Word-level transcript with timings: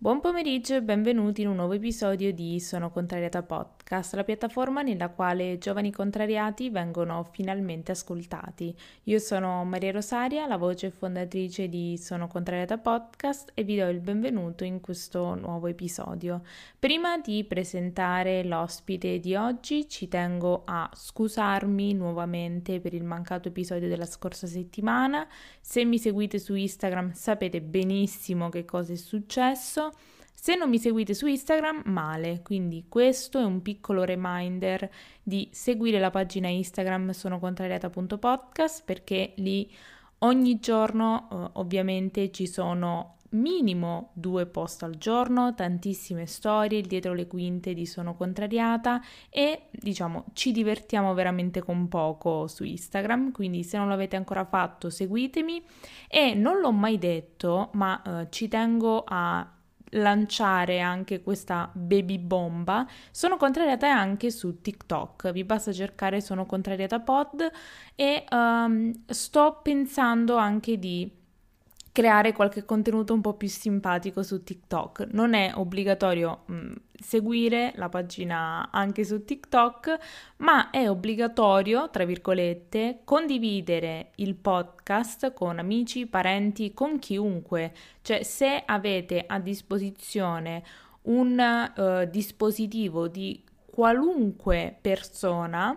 Buon 0.00 0.20
pomeriggio 0.20 0.76
e 0.76 0.80
benvenuti 0.80 1.42
in 1.42 1.48
un 1.48 1.56
nuovo 1.56 1.72
episodio 1.72 2.32
di 2.32 2.60
Sono 2.60 2.88
Contrariata 2.88 3.42
Podcast, 3.88 4.14
la 4.14 4.24
piattaforma 4.24 4.82
nella 4.82 5.08
quale 5.08 5.56
giovani 5.56 5.90
contrariati 5.90 6.68
vengono 6.68 7.24
finalmente 7.32 7.92
ascoltati. 7.92 8.76
Io 9.04 9.18
sono 9.18 9.64
Maria 9.64 9.92
Rosaria, 9.92 10.46
la 10.46 10.58
voce 10.58 10.90
fondatrice 10.90 11.68
di 11.68 11.96
Sono 11.96 12.26
Contrariata 12.26 12.76
Podcast 12.76 13.52
e 13.54 13.64
vi 13.64 13.76
do 13.76 13.88
il 13.88 14.00
benvenuto 14.00 14.64
in 14.64 14.82
questo 14.82 15.34
nuovo 15.36 15.68
episodio. 15.68 16.42
Prima 16.78 17.16
di 17.16 17.44
presentare 17.44 18.44
l'ospite 18.44 19.20
di 19.20 19.34
oggi 19.34 19.88
ci 19.88 20.06
tengo 20.06 20.64
a 20.66 20.90
scusarmi 20.92 21.94
nuovamente 21.94 22.80
per 22.80 22.92
il 22.92 23.04
mancato 23.04 23.48
episodio 23.48 23.88
della 23.88 24.04
scorsa 24.04 24.46
settimana. 24.46 25.26
Se 25.62 25.82
mi 25.86 25.98
seguite 25.98 26.38
su 26.38 26.54
Instagram 26.54 27.12
sapete 27.12 27.62
benissimo 27.62 28.50
che 28.50 28.66
cosa 28.66 28.92
è 28.92 28.96
successo. 28.96 29.92
Se 30.40 30.54
non 30.54 30.70
mi 30.70 30.78
seguite 30.78 31.14
su 31.14 31.26
Instagram, 31.26 31.82
male, 31.86 32.42
quindi 32.42 32.86
questo 32.88 33.40
è 33.40 33.44
un 33.44 33.60
piccolo 33.60 34.04
reminder 34.04 34.88
di 35.20 35.48
seguire 35.50 35.98
la 35.98 36.10
pagina 36.10 36.46
Instagram 36.46 37.10
sono 37.10 37.40
contrariata.podcast 37.40 38.84
perché 38.84 39.32
lì 39.38 39.68
ogni 40.18 40.60
giorno 40.60 41.28
eh, 41.28 41.50
ovviamente 41.54 42.30
ci 42.30 42.46
sono 42.46 43.16
minimo 43.30 44.12
due 44.14 44.46
post 44.46 44.84
al 44.84 44.96
giorno, 44.96 45.54
tantissime 45.56 46.24
storie, 46.26 46.82
dietro 46.82 47.14
le 47.14 47.26
quinte 47.26 47.74
di 47.74 47.84
Sono 47.84 48.14
Contrariata 48.14 49.02
e 49.28 49.64
diciamo 49.72 50.26
ci 50.34 50.52
divertiamo 50.52 51.14
veramente 51.14 51.60
con 51.60 51.88
poco 51.88 52.46
su 52.46 52.62
Instagram, 52.62 53.32
quindi 53.32 53.64
se 53.64 53.76
non 53.76 53.88
l'avete 53.88 54.14
ancora 54.14 54.44
fatto 54.44 54.88
seguitemi. 54.88 55.64
E 56.06 56.34
non 56.34 56.60
l'ho 56.60 56.72
mai 56.72 56.96
detto 56.96 57.70
ma 57.72 58.00
eh, 58.02 58.28
ci 58.30 58.46
tengo 58.46 59.02
a 59.04 59.52
lanciare 59.90 60.80
anche 60.80 61.22
questa 61.22 61.70
baby 61.72 62.18
bomba, 62.18 62.86
sono 63.10 63.36
contrariata 63.36 63.88
anche 63.90 64.30
su 64.30 64.60
TikTok. 64.60 65.32
Vi 65.32 65.44
basta 65.44 65.72
cercare 65.72 66.20
Sono 66.20 66.46
contrariata 66.46 67.00
pod 67.00 67.50
e 67.94 68.24
um, 68.30 68.92
sto 69.06 69.60
pensando 69.62 70.36
anche 70.36 70.78
di 70.78 71.17
creare 71.98 72.32
qualche 72.32 72.64
contenuto 72.64 73.12
un 73.12 73.20
po' 73.20 73.34
più 73.34 73.48
simpatico 73.48 74.22
su 74.22 74.44
TikTok. 74.44 75.08
Non 75.10 75.34
è 75.34 75.50
obbligatorio 75.52 76.42
mh, 76.46 76.54
mm, 76.54 76.72
seguire 76.94 77.72
la 77.74 77.88
pagina 77.88 78.68
anche 78.70 79.02
su 79.02 79.24
TikTok, 79.24 79.98
ma 80.36 80.70
è 80.70 80.88
obbligatorio, 80.88 81.90
tra 81.90 82.04
virgolette, 82.04 83.00
condividere 83.02 84.12
il 84.16 84.36
podcast 84.36 85.32
con 85.32 85.58
amici, 85.58 86.06
parenti, 86.06 86.72
con 86.72 87.00
chiunque. 87.00 87.74
Cioè, 88.00 88.22
se 88.22 88.62
avete 88.64 89.24
a 89.26 89.40
disposizione 89.40 90.62
un 91.02 91.36
uh, 91.36 92.08
dispositivo 92.08 93.08
di 93.08 93.42
qualunque 93.66 94.78
persona, 94.80 95.76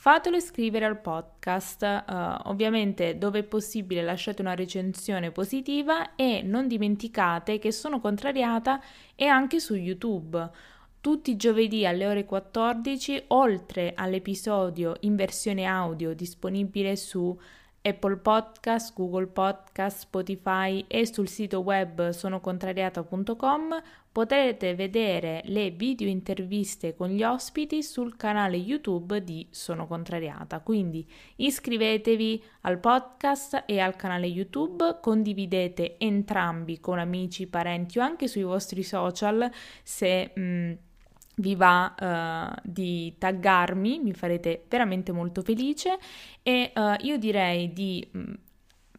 fatelo 0.00 0.36
iscrivere 0.36 0.86
al 0.86 0.98
podcast. 0.98 1.82
Uh, 1.82 2.48
ovviamente, 2.48 3.18
dove 3.18 3.40
è 3.40 3.42
possibile, 3.42 4.00
lasciate 4.00 4.40
una 4.40 4.54
recensione 4.54 5.30
positiva 5.30 6.14
e 6.14 6.40
non 6.42 6.66
dimenticate 6.66 7.58
che 7.58 7.70
sono 7.70 8.00
contrariata 8.00 8.80
e 9.14 9.26
anche 9.26 9.60
su 9.60 9.74
YouTube. 9.74 10.48
Tutti 11.02 11.32
i 11.32 11.36
giovedì 11.36 11.84
alle 11.84 12.06
ore 12.06 12.24
14, 12.24 13.24
oltre 13.28 13.92
all'episodio 13.94 14.96
in 15.00 15.16
versione 15.16 15.66
audio 15.66 16.14
disponibile 16.14 16.96
su 16.96 17.38
Apple 17.82 18.16
Podcast, 18.16 18.94
Google 18.94 19.26
Podcast, 19.26 19.98
Spotify 19.98 20.82
e 20.88 21.06
sul 21.06 21.28
sito 21.28 21.60
web 21.60 22.08
sonocontrariata.com 22.08 23.82
potrete 24.12 24.74
vedere 24.74 25.42
le 25.44 25.70
video 25.70 26.08
interviste 26.08 26.94
con 26.94 27.10
gli 27.10 27.22
ospiti 27.22 27.82
sul 27.82 28.16
canale 28.16 28.56
YouTube 28.56 29.22
di 29.22 29.46
Sono 29.50 29.86
Contrariata. 29.86 30.60
Quindi 30.60 31.06
iscrivetevi 31.36 32.42
al 32.62 32.78
podcast 32.78 33.64
e 33.66 33.78
al 33.78 33.94
canale 33.94 34.26
YouTube, 34.26 34.98
condividete 35.00 35.96
entrambi 35.98 36.80
con 36.80 36.98
amici, 36.98 37.46
parenti 37.46 37.98
o 37.98 38.02
anche 38.02 38.26
sui 38.26 38.42
vostri 38.42 38.82
social 38.82 39.48
se 39.82 40.32
mh, 40.34 40.72
vi 41.36 41.54
va 41.54 41.94
uh, 41.98 42.60
di 42.64 43.14
taggarmi, 43.16 44.00
mi 44.00 44.12
farete 44.12 44.64
veramente 44.68 45.12
molto 45.12 45.42
felice 45.42 45.98
e 46.42 46.72
uh, 46.74 46.94
io 46.98 47.16
direi 47.16 47.72
di 47.72 48.06
mh, 48.10 48.32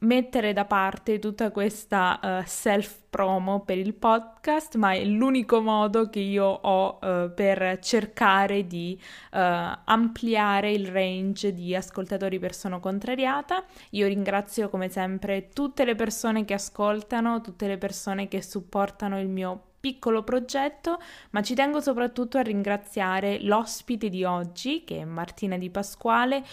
mettere 0.01 0.53
da 0.53 0.65
parte 0.65 1.19
tutta 1.19 1.51
questa 1.51 2.19
uh, 2.21 2.43
self 2.45 3.01
promo 3.09 3.61
per 3.61 3.77
il 3.77 3.93
podcast, 3.93 4.75
ma 4.75 4.93
è 4.93 5.03
l'unico 5.03 5.61
modo 5.61 6.09
che 6.09 6.19
io 6.19 6.45
ho 6.45 6.97
uh, 7.01 7.33
per 7.33 7.79
cercare 7.79 8.65
di 8.65 8.99
uh, 8.99 9.37
ampliare 9.83 10.71
il 10.71 10.87
range 10.87 11.53
di 11.53 11.75
ascoltatori 11.75 12.39
per 12.39 12.55
Sono 12.55 12.79
Contrariata. 12.79 13.63
Io 13.91 14.07
ringrazio 14.07 14.69
come 14.69 14.89
sempre 14.89 15.49
tutte 15.49 15.85
le 15.85 15.95
persone 15.95 16.45
che 16.45 16.53
ascoltano, 16.53 17.41
tutte 17.41 17.67
le 17.67 17.77
persone 17.77 18.27
che 18.27 18.41
supportano 18.41 19.19
il 19.19 19.27
mio 19.27 19.61
piccolo 19.81 20.23
progetto, 20.23 20.99
ma 21.31 21.41
ci 21.41 21.55
tengo 21.55 21.81
soprattutto 21.81 22.37
a 22.37 22.41
ringraziare 22.41 23.39
l'ospite 23.41 24.09
di 24.09 24.23
oggi, 24.23 24.83
che 24.83 24.99
è 24.99 25.05
Martina 25.05 25.57
Di 25.57 25.71
Pasquale, 25.71 26.43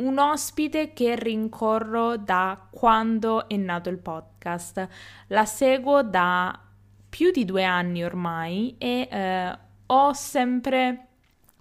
un 0.00 0.18
ospite 0.18 0.92
che 0.92 1.16
rincorro 1.16 2.16
da 2.16 2.66
quando 2.70 3.48
è 3.48 3.56
nato 3.56 3.88
il 3.88 3.98
podcast. 3.98 4.88
La 5.28 5.44
seguo 5.44 6.02
da 6.02 6.58
più 7.08 7.30
di 7.30 7.44
due 7.44 7.64
anni 7.64 8.04
ormai 8.04 8.74
e 8.78 9.08
eh, 9.10 9.58
ho 9.86 10.12
sempre 10.12 11.06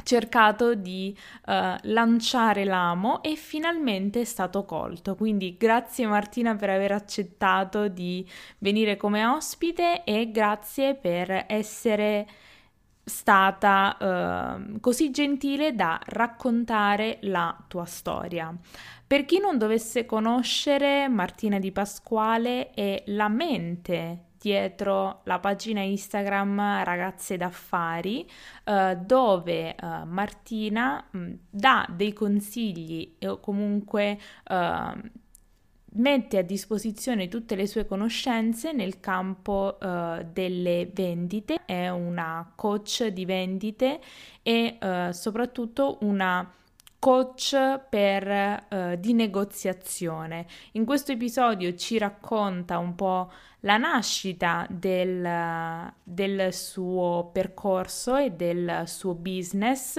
cercato 0.04 0.74
di 0.74 1.16
uh, 1.46 1.52
lanciare 1.82 2.64
l'amo 2.64 3.22
e 3.22 3.36
finalmente 3.36 4.22
è 4.22 4.24
stato 4.24 4.66
colto. 4.66 5.16
Quindi 5.16 5.56
grazie 5.58 6.08
Martina 6.08 6.56
per 6.56 6.70
aver 6.72 6.94
accettato 6.94 7.88
di 7.88 8.28
venire 8.60 8.98
come 8.98 9.26
ospite 9.26 10.04
e 10.04 10.32
grazie 10.32 10.96
per 10.96 11.46
essere 11.48 12.28
stata 13.10 13.98
uh, 14.00 14.80
così 14.80 15.12
gentile 15.12 15.76
da 15.76 16.00
raccontare 16.06 17.18
la 17.24 17.54
tua 17.68 17.86
storia. 17.86 18.56
Per 19.06 19.26
chi 19.26 19.40
non 19.40 19.58
dovesse 19.58 20.06
conoscere 20.06 21.10
Martina 21.10 21.60
Di 21.60 21.72
Pasquale 21.72 22.70
è 22.70 23.04
la 23.08 23.28
mente 23.28 24.28
dietro 24.40 25.22
la 25.24 25.40
pagina 25.40 25.82
Instagram 25.82 26.84
Ragazze 26.84 27.36
d'Affari, 27.36 28.28
eh, 28.64 28.98
dove 28.98 29.76
eh, 29.76 29.76
Martina 30.06 31.04
mh, 31.12 31.32
dà 31.50 31.86
dei 31.90 32.14
consigli 32.14 33.18
o 33.26 33.40
comunque 33.40 34.18
eh, 34.48 35.12
mette 35.94 36.38
a 36.38 36.42
disposizione 36.42 37.28
tutte 37.28 37.56
le 37.56 37.68
sue 37.68 37.86
conoscenze 37.86 38.72
nel 38.72 39.00
campo 39.00 39.78
uh, 39.80 40.26
delle 40.32 40.90
vendite, 40.94 41.62
è 41.66 41.90
una 41.90 42.52
coach 42.56 43.08
di 43.08 43.26
vendite 43.26 44.00
e 44.44 44.78
uh, 44.80 45.12
soprattutto 45.12 45.98
una 46.02 46.54
coach 47.00 47.80
per, 47.90 48.66
uh, 48.70 48.96
di 48.98 49.14
negoziazione. 49.14 50.46
In 50.74 50.86
questo 50.86 51.14
episodio 51.14 51.74
ci 51.76 51.98
racconta 51.98 52.78
un 52.78 52.94
po' 52.96 53.32
la 53.62 53.78
nascita 53.78 54.66
del, 54.70 55.92
del 56.04 56.54
suo 56.54 57.30
percorso 57.32 58.16
e 58.16 58.32
del 58.32 58.84
suo 58.86 59.16
business 59.16 59.98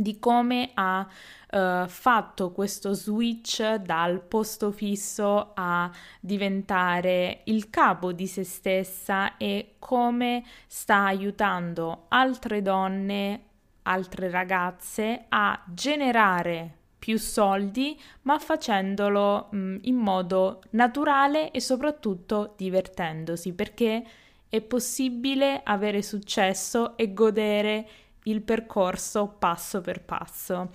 di 0.00 0.18
come 0.18 0.70
ha 0.74 1.06
uh, 1.50 1.86
fatto 1.86 2.52
questo 2.52 2.94
switch 2.94 3.74
dal 3.74 4.22
posto 4.22 4.70
fisso 4.72 5.52
a 5.54 5.90
diventare 6.20 7.42
il 7.44 7.68
capo 7.68 8.12
di 8.12 8.26
se 8.26 8.44
stessa 8.44 9.36
e 9.36 9.74
come 9.78 10.42
sta 10.66 11.04
aiutando 11.04 12.06
altre 12.08 12.62
donne, 12.62 13.42
altre 13.82 14.30
ragazze 14.30 15.26
a 15.28 15.62
generare 15.66 16.76
più 16.98 17.18
soldi, 17.18 17.98
ma 18.22 18.38
facendolo 18.38 19.48
mh, 19.50 19.56
mm, 19.56 19.76
in 19.82 19.96
modo 19.96 20.62
naturale 20.70 21.50
e 21.50 21.60
soprattutto 21.60 22.54
divertendosi, 22.56 23.54
perché 23.54 24.04
è 24.48 24.60
possibile 24.60 25.60
avere 25.64 26.02
successo 26.02 26.96
e 26.96 27.12
godere 27.12 27.88
il 28.30 28.42
percorso 28.42 29.34
passo 29.38 29.80
per 29.80 30.02
passo. 30.02 30.70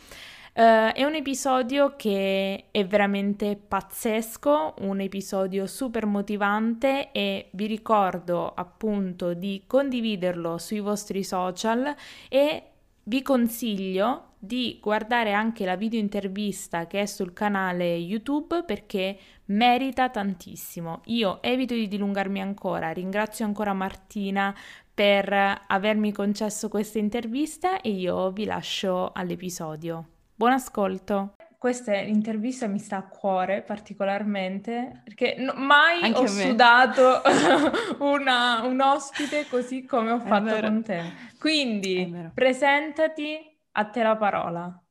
Uh, 0.56 0.94
è 0.94 1.04
un 1.04 1.16
episodio 1.16 1.96
che 1.98 2.68
è 2.72 2.86
veramente 2.86 3.57
pazzesco, 3.57 4.75
un 4.80 5.02
episodio 5.02 5.68
super 5.68 6.06
motivante 6.06 7.12
e 7.12 7.50
vi 7.52 7.66
ricordo 7.66 8.54
appunto 8.54 9.34
di 9.34 9.63
condividerlo 9.68 10.57
sui 10.57 10.80
vostri 10.80 11.25
social 11.25 11.94
e 12.30 12.63
vi 13.04 13.22
consiglio 13.22 14.36
di 14.40 14.80
guardare 14.81 15.34
anche 15.34 15.66
la 15.66 15.75
video 15.75 16.00
intervista 16.00 16.88
che 16.88 17.01
è 17.01 17.06
sul 17.06 17.34
canale 17.34 17.96
YouTube 17.96 18.63
perché 18.63 19.18
merita 19.46 20.10
tantissimo. 20.10 21.01
Io 21.06 21.42
evito 21.42 21.74
di 21.74 21.88
dilungarmi 21.88 22.40
ancora, 22.40 22.92
ringrazio 22.92 23.46
ancora 23.46 23.74
Martina 23.74 24.56
per 24.96 25.64
avermi 25.68 26.14
concesso 26.14 26.70
questa 26.70 27.00
intervista 27.00 27.82
e 27.82 27.90
io 27.90 28.32
vi 28.32 28.46
lascio 28.46 29.12
all'episodio. 29.14 30.08
Buon 30.34 30.54
ascolto! 30.54 31.36
Questa 31.58 31.94
intervista 31.96 32.68
mi 32.68 32.80
sta 32.80 32.98
a 32.98 33.08
cuore 33.08 33.62
particolarmente 33.62 35.02
perché 35.04 35.36
no, 35.38 35.54
mai 35.56 36.02
Anche 36.02 36.20
ho 36.20 36.28
sudato 36.28 37.22
una, 38.00 38.62
un 38.64 38.80
ospite 38.80 39.48
così 39.50 39.84
come 39.84 40.12
ho 40.12 40.20
fatto 40.20 40.60
con 40.62 40.82
te. 40.84 41.12
Quindi 41.40 42.30
presentati, 42.34 43.38
a 43.74 43.86
te 43.86 44.02
la 44.02 44.16
parola. 44.16 44.85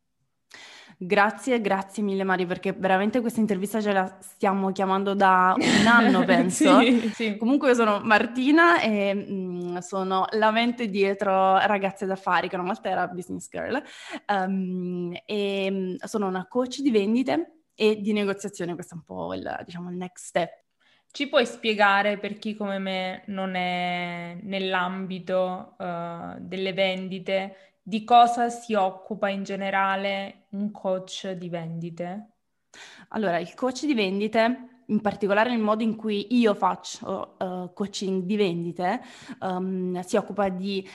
Grazie, 0.99 1.61
grazie 1.61 2.03
mille 2.03 2.25
Mari, 2.25 2.47
perché 2.47 2.73
veramente 2.73 3.21
questa 3.21 3.41
intervista 3.41 3.81
ce 3.81 3.93
la 3.93 4.17
stiamo 4.21 4.73
chiamando 4.73 5.15
da 5.15 5.55
un 5.57 5.87
anno, 5.87 6.25
penso. 6.27 6.81
sì, 6.81 7.11
sì. 7.13 7.37
Comunque 7.37 7.69
io 7.69 7.75
sono 7.75 8.01
Martina 8.03 8.81
e 8.81 9.15
mh, 9.15 9.33
mm, 9.33 9.77
sono 9.79 10.27
la 10.33 10.51
mente 10.51 10.89
dietro 10.89 11.59
Ragazze 11.59 12.07
d'affari, 12.07 12.49
che 12.49 12.57
una 12.57 12.65
volta 12.65 12.89
era 12.89 13.07
Business 13.09 13.49
Girl, 13.51 13.83
um, 14.29 15.13
e 15.25 15.69
mm, 15.71 15.95
sono 16.05 16.27
una 16.27 16.47
coach 16.47 16.81
di 16.81 16.91
vendite 16.91 17.63
e 17.75 18.01
di 18.01 18.13
negoziazione, 18.13 18.75
questo 18.75 18.95
è 18.95 18.99
un 18.99 19.05
po' 19.05 19.35
il, 19.35 19.63
diciamo, 19.65 19.91
il 19.91 19.97
next 19.97 20.27
step. 20.27 20.63
Ci 21.11 21.29
puoi 21.29 21.47
spiegare 21.47 22.19
per 22.19 22.39
chi 22.39 22.57
come 22.57 22.79
me 22.79 23.23
non 23.27 23.55
è 23.55 24.37
nell'ambito 24.43 25.77
uh, 25.79 26.37
delle 26.41 26.73
vendite 26.73 27.74
di 27.87 28.03
cosa 28.03 28.49
si 28.49 28.73
occupa 28.73 29.29
in 29.29 29.43
generale 29.43 30.47
un 30.51 30.71
coach 30.71 31.33
di 31.33 31.51
vendite? 31.51 32.31
Allora, 33.09 33.39
il 33.39 33.53
coach 33.55 33.85
di 33.85 33.93
vendite, 33.93 34.83
in 34.87 35.01
particolare 35.03 35.51
nel 35.51 35.61
modo 35.61 35.83
in 35.83 35.95
cui 35.95 36.35
io 36.35 36.55
faccio 36.55 37.37
uh, 37.39 37.73
coaching 37.75 38.23
di 38.25 38.37
vendite, 38.37 39.03
um, 39.41 40.01
si 40.01 40.17
occupa 40.17 40.49
di 40.49 40.89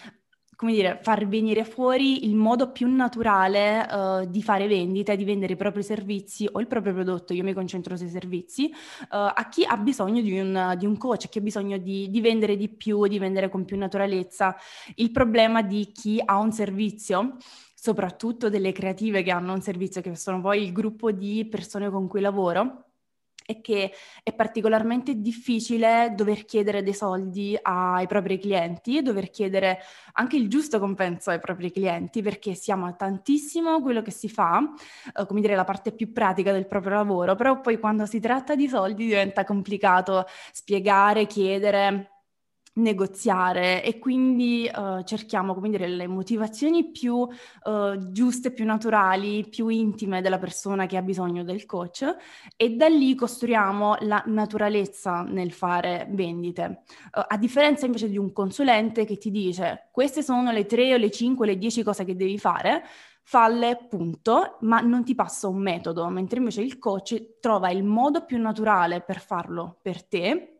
come 0.60 0.74
dire, 0.74 1.00
far 1.02 1.26
venire 1.26 1.64
fuori 1.64 2.26
il 2.26 2.36
modo 2.36 2.74
più 2.74 2.94
naturale 2.94 3.88
uh, 3.90 4.26
di 4.30 4.44
fare 4.44 4.68
vendita, 4.68 5.16
di 5.16 5.24
vendere 5.24 5.54
i 5.54 5.56
propri 5.56 5.82
servizi 5.84 6.50
o 6.52 6.60
il 6.60 6.68
proprio 6.68 6.92
prodotto, 6.92 7.32
io 7.32 7.46
mi 7.46 7.54
concentro 7.54 7.96
sui 7.96 8.10
servizi, 8.10 8.66
uh, 8.66 9.06
a 9.08 9.48
chi 9.50 9.64
ha 9.64 9.78
bisogno 9.78 10.20
di 10.20 10.38
un, 10.38 10.76
di 10.78 10.86
un, 10.86 10.98
coach, 10.98 11.24
a 11.24 11.28
chi 11.30 11.38
ha 11.38 11.42
bisogno 11.42 11.78
di, 11.78 12.10
di 12.10 12.20
vendere 12.20 12.58
di 12.58 12.68
più, 12.68 13.08
di 13.08 13.18
vendere 13.18 13.48
con 13.48 13.64
più 13.64 13.78
naturalezza. 13.78 14.54
Il 14.96 15.12
problema 15.12 15.62
di 15.62 15.94
chi 15.94 16.22
ha 16.22 16.38
un 16.40 16.52
servizio 16.52 17.38
soprattutto 17.74 18.50
delle 18.50 18.74
creative 18.74 19.24
che 19.24 19.32
hanno 19.32 19.54
un 19.54 19.62
servizio, 19.62 20.02
che 20.02 20.14
sono 20.18 20.42
poi 20.42 20.62
il 20.62 20.74
gruppo 20.74 21.14
di 21.14 21.48
persone 21.50 21.90
con 21.90 22.10
cui 22.10 22.20
lavoro, 22.20 22.89
è 23.50 23.62
che 23.62 23.92
è 24.22 24.32
particolarmente 24.32 25.16
difficile 25.16 26.14
dover 26.16 26.46
chiedere 26.46 26.84
dei 26.84 26.94
soldi 26.94 27.58
ai 27.60 28.06
propri 28.06 28.38
clienti, 28.38 29.02
dover 29.02 29.32
chiedere 29.32 29.80
anche 30.14 30.36
il 30.36 30.48
giusto 30.48 30.78
compenso 30.78 31.32
ai 31.32 31.40
propri 31.40 31.72
clienti, 31.72 32.22
perché 32.22 32.54
si 32.54 32.72
ama 32.72 32.94
tantissimo 32.94 33.82
quello 33.82 34.04
che 34.04 34.12
si 34.12 34.30
fa, 34.30 34.62
eh, 35.16 35.26
come 35.26 35.42
dire 35.42 35.56
la 35.56 35.64
parte 35.64 35.92
più 35.92 36.14
pratica 36.14 36.52
del 36.52 36.68
proprio 36.68 36.94
lavoro, 36.94 37.34
però 37.36 37.60
poi 37.60 37.80
quando 37.80 38.06
si 38.06 38.20
tratta 38.20 38.54
di 38.56 38.68
soldi 38.68 39.08
diventa 39.08 39.44
complicato 39.44 40.26
spiegare, 40.52 41.26
chiedere 41.26 42.19
negoziare 42.80 43.84
e 43.84 44.00
quindi 44.00 44.70
uh, 44.74 45.04
cerchiamo, 45.04 45.54
come 45.54 45.70
dire, 45.70 45.88
le 45.88 46.08
motivazioni 46.08 46.90
più 46.92 47.16
uh, 47.16 48.12
giuste, 48.12 48.52
più 48.52 48.66
naturali, 48.66 49.48
più 49.48 49.68
intime 49.68 50.22
della 50.22 50.40
persona 50.40 50.86
che 50.86 50.98
ha 50.98 51.02
bisogno 51.02 51.44
del 51.44 51.66
coach 51.66 52.16
e 52.56 52.70
da 52.72 52.88
lì 52.88 53.16
costruiamo 53.16 53.98
la 54.02 54.24
naturalezza 54.26 55.22
nel 55.22 55.52
fare 55.52 56.08
vendite. 56.12 56.84
Uh, 57.12 57.24
a 57.28 57.38
differenza 57.38 57.86
invece 57.86 58.10
di 58.10 58.18
un 58.18 58.32
consulente 58.32 59.06
che 59.06 59.18
ti 59.18 59.32
dice 59.32 59.90
queste 59.92 60.24
sono 60.24 60.52
le 60.52 60.66
tre 60.66 60.94
o 60.94 60.98
le 60.98 61.12
cinque 61.12 61.46
o 61.46 61.50
le 61.50 61.58
dieci 61.58 61.84
cose 61.84 62.06
che 62.06 62.16
devi 62.16 62.38
fare, 62.38 62.84
falle, 63.24 63.86
punto, 63.88 64.58
ma 64.62 64.80
non 64.80 65.04
ti 65.04 65.14
passa 65.14 65.48
un 65.48 65.62
metodo, 65.62 66.08
mentre 66.08 66.40
invece 66.40 66.62
il 66.62 66.80
coach 66.80 67.40
trova 67.40 67.70
il 67.70 67.84
modo 67.84 68.26
più 68.26 68.40
naturale 68.40 69.02
per 69.02 69.20
farlo 69.20 69.78
per 69.82 70.04
te 70.04 70.59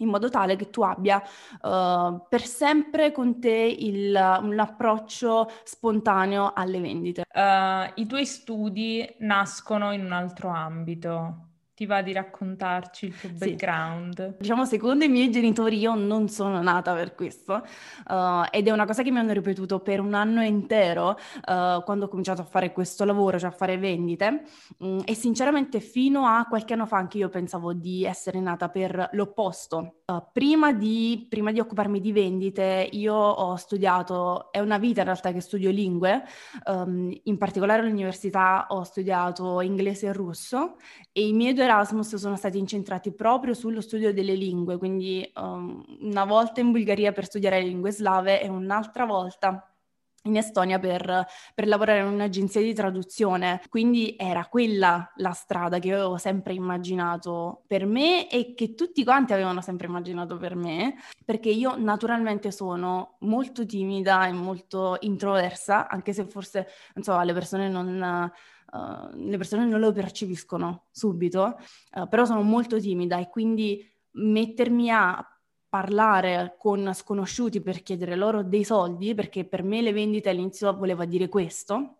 in 0.00 0.08
modo 0.08 0.28
tale 0.28 0.56
che 0.56 0.70
tu 0.70 0.82
abbia 0.82 1.22
uh, 1.62 2.26
per 2.28 2.42
sempre 2.42 3.12
con 3.12 3.40
te 3.40 3.76
il, 3.78 4.38
un 4.42 4.58
approccio 4.58 5.50
spontaneo 5.64 6.52
alle 6.54 6.80
vendite. 6.80 7.24
Uh, 7.32 7.90
I 7.94 8.06
tuoi 8.06 8.26
studi 8.26 9.16
nascono 9.20 9.92
in 9.92 10.04
un 10.04 10.12
altro 10.12 10.48
ambito. 10.48 11.49
Ti 11.80 11.86
va 11.86 12.02
di 12.02 12.12
raccontarci 12.12 13.06
il 13.06 13.18
tuo 13.18 13.30
background? 13.32 14.32
Sì. 14.32 14.34
Diciamo, 14.40 14.66
secondo 14.66 15.04
i 15.04 15.08
miei 15.08 15.30
genitori 15.30 15.78
io 15.78 15.94
non 15.94 16.28
sono 16.28 16.60
nata 16.60 16.92
per 16.92 17.14
questo 17.14 17.54
uh, 17.54 18.44
ed 18.50 18.68
è 18.68 18.70
una 18.70 18.84
cosa 18.84 19.02
che 19.02 19.10
mi 19.10 19.16
hanno 19.16 19.32
ripetuto 19.32 19.78
per 19.80 19.98
un 19.98 20.12
anno 20.12 20.42
intero 20.42 21.08
uh, 21.08 21.82
quando 21.82 22.04
ho 22.04 22.08
cominciato 22.08 22.42
a 22.42 22.44
fare 22.44 22.72
questo 22.72 23.06
lavoro, 23.06 23.38
cioè 23.38 23.48
a 23.48 23.52
fare 23.52 23.78
vendite 23.78 24.42
um, 24.80 25.00
e 25.06 25.14
sinceramente 25.14 25.80
fino 25.80 26.26
a 26.26 26.44
qualche 26.46 26.74
anno 26.74 26.84
fa 26.84 26.98
anche 26.98 27.16
io 27.16 27.30
pensavo 27.30 27.72
di 27.72 28.04
essere 28.04 28.40
nata 28.40 28.68
per 28.68 29.08
l'opposto. 29.12 30.02
Uh, 30.04 30.22
prima, 30.34 30.74
di, 30.74 31.26
prima 31.30 31.50
di 31.50 31.60
occuparmi 31.60 31.98
di 31.98 32.12
vendite 32.12 32.90
io 32.92 33.14
ho 33.14 33.56
studiato, 33.56 34.52
è 34.52 34.58
una 34.58 34.76
vita 34.76 35.00
in 35.00 35.06
realtà 35.06 35.32
che 35.32 35.40
studio 35.40 35.70
lingue, 35.70 36.24
um, 36.66 37.10
in 37.22 37.38
particolare 37.38 37.80
all'università 37.80 38.66
ho 38.68 38.82
studiato 38.82 39.62
inglese 39.62 40.08
e 40.08 40.12
russo 40.12 40.76
e 41.10 41.26
i 41.26 41.32
miei 41.32 41.54
due 41.54 41.68
Erasmus 41.70 42.16
sono 42.16 42.34
stati 42.34 42.58
incentrati 42.58 43.12
proprio 43.12 43.54
sullo 43.54 43.80
studio 43.80 44.12
delle 44.12 44.34
lingue, 44.34 44.76
quindi 44.76 45.30
um, 45.36 45.84
una 46.00 46.24
volta 46.24 46.60
in 46.60 46.72
Bulgaria 46.72 47.12
per 47.12 47.26
studiare 47.26 47.60
le 47.60 47.68
lingue 47.68 47.92
slave 47.92 48.42
e 48.42 48.48
un'altra 48.48 49.04
volta 49.04 49.64
in 50.24 50.36
Estonia 50.36 50.78
per, 50.80 51.26
per, 51.54 51.66
lavorare 51.66 52.00
in 52.00 52.06
un'agenzia 52.06 52.60
di 52.60 52.74
traduzione. 52.74 53.62
Quindi 53.68 54.16
era 54.18 54.46
quella 54.46 55.12
la 55.16 55.30
strada 55.30 55.78
che 55.78 55.92
avevo 55.92 56.18
sempre 56.18 56.54
immaginato 56.54 57.62
per 57.68 57.86
me 57.86 58.28
e 58.28 58.52
che 58.54 58.74
tutti 58.74 59.04
quanti 59.04 59.32
avevano 59.32 59.62
sempre 59.62 59.86
immaginato 59.86 60.36
per 60.38 60.56
me, 60.56 60.96
perché 61.24 61.50
io 61.50 61.76
naturalmente 61.78 62.50
sono 62.50 63.16
molto 63.20 63.64
timida 63.64 64.26
e 64.26 64.32
molto 64.32 64.96
introversa, 65.00 65.88
anche 65.88 66.12
se 66.12 66.26
forse, 66.26 66.66
non 66.94 67.04
so, 67.04 67.18
le 67.20 67.32
persone 67.32 67.68
non 67.68 68.30
uh, 68.72 69.16
le 69.16 69.36
persone 69.36 69.66
non 69.66 69.80
lo 69.80 69.92
percepiscono 69.92 70.86
subito, 70.90 71.56
uh, 71.92 72.08
però 72.08 72.24
sono 72.24 72.42
molto 72.42 72.78
timida 72.78 73.18
e 73.18 73.28
quindi 73.28 73.84
mettermi 74.12 74.90
a 74.90 75.24
parlare 75.68 76.56
con 76.58 76.92
sconosciuti 76.92 77.60
per 77.60 77.82
chiedere 77.82 78.16
loro 78.16 78.42
dei 78.42 78.64
soldi, 78.64 79.14
perché 79.14 79.44
per 79.44 79.62
me 79.62 79.80
le 79.80 79.92
vendite 79.92 80.28
all'inizio 80.28 80.76
voleva 80.76 81.04
dire 81.04 81.28
questo, 81.28 81.99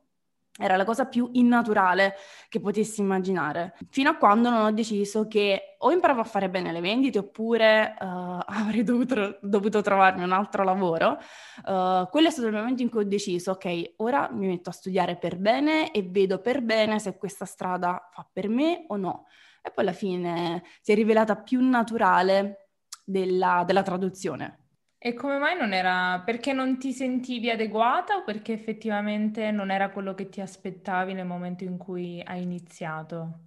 era 0.60 0.76
la 0.76 0.84
cosa 0.84 1.06
più 1.06 1.30
innaturale 1.32 2.14
che 2.48 2.60
potessi 2.60 3.00
immaginare, 3.00 3.76
fino 3.88 4.10
a 4.10 4.16
quando 4.16 4.50
non 4.50 4.64
ho 4.64 4.70
deciso 4.72 5.26
che 5.26 5.76
o 5.78 5.90
imparavo 5.90 6.20
a 6.20 6.24
fare 6.24 6.50
bene 6.50 6.72
le 6.72 6.80
vendite 6.80 7.18
oppure 7.18 7.96
uh, 7.98 8.04
avrei 8.46 8.82
dovuto, 8.82 9.38
dovuto, 9.40 9.80
trovarmi 9.80 10.22
un 10.22 10.32
altro 10.32 10.62
lavoro. 10.62 11.18
Uh, 11.64 12.06
quello 12.10 12.28
è 12.28 12.30
stato 12.30 12.48
il 12.48 12.54
momento 12.54 12.82
in 12.82 12.90
cui 12.90 13.00
ho 13.00 13.06
deciso, 13.06 13.52
ok, 13.52 13.94
ora 13.96 14.28
mi 14.30 14.46
metto 14.46 14.70
a 14.70 14.72
studiare 14.72 15.16
per 15.16 15.38
bene 15.38 15.90
e 15.92 16.02
vedo 16.02 16.40
per 16.40 16.62
bene 16.62 16.98
se 16.98 17.16
questa 17.16 17.46
strada 17.46 18.08
fa 18.12 18.28
per 18.30 18.48
me 18.48 18.84
o 18.88 18.96
no. 18.96 19.26
E 19.62 19.70
poi 19.70 19.84
alla 19.84 19.94
fine 19.94 20.62
si 20.80 20.92
è 20.92 20.94
rivelata 20.94 21.36
più 21.36 21.66
naturale 21.66 22.68
della, 23.04 23.62
della 23.66 23.82
traduzione. 23.82 24.59
E 25.02 25.14
come 25.14 25.38
mai 25.38 25.56
non 25.56 25.72
era? 25.72 26.20
Perché 26.22 26.52
non 26.52 26.76
ti 26.78 26.92
sentivi 26.92 27.48
adeguata 27.48 28.16
o 28.16 28.22
perché 28.22 28.52
effettivamente 28.52 29.50
non 29.50 29.70
era 29.70 29.88
quello 29.88 30.12
che 30.14 30.28
ti 30.28 30.42
aspettavi 30.42 31.14
nel 31.14 31.24
momento 31.24 31.64
in 31.64 31.78
cui 31.78 32.20
hai 32.22 32.42
iniziato? 32.42 33.38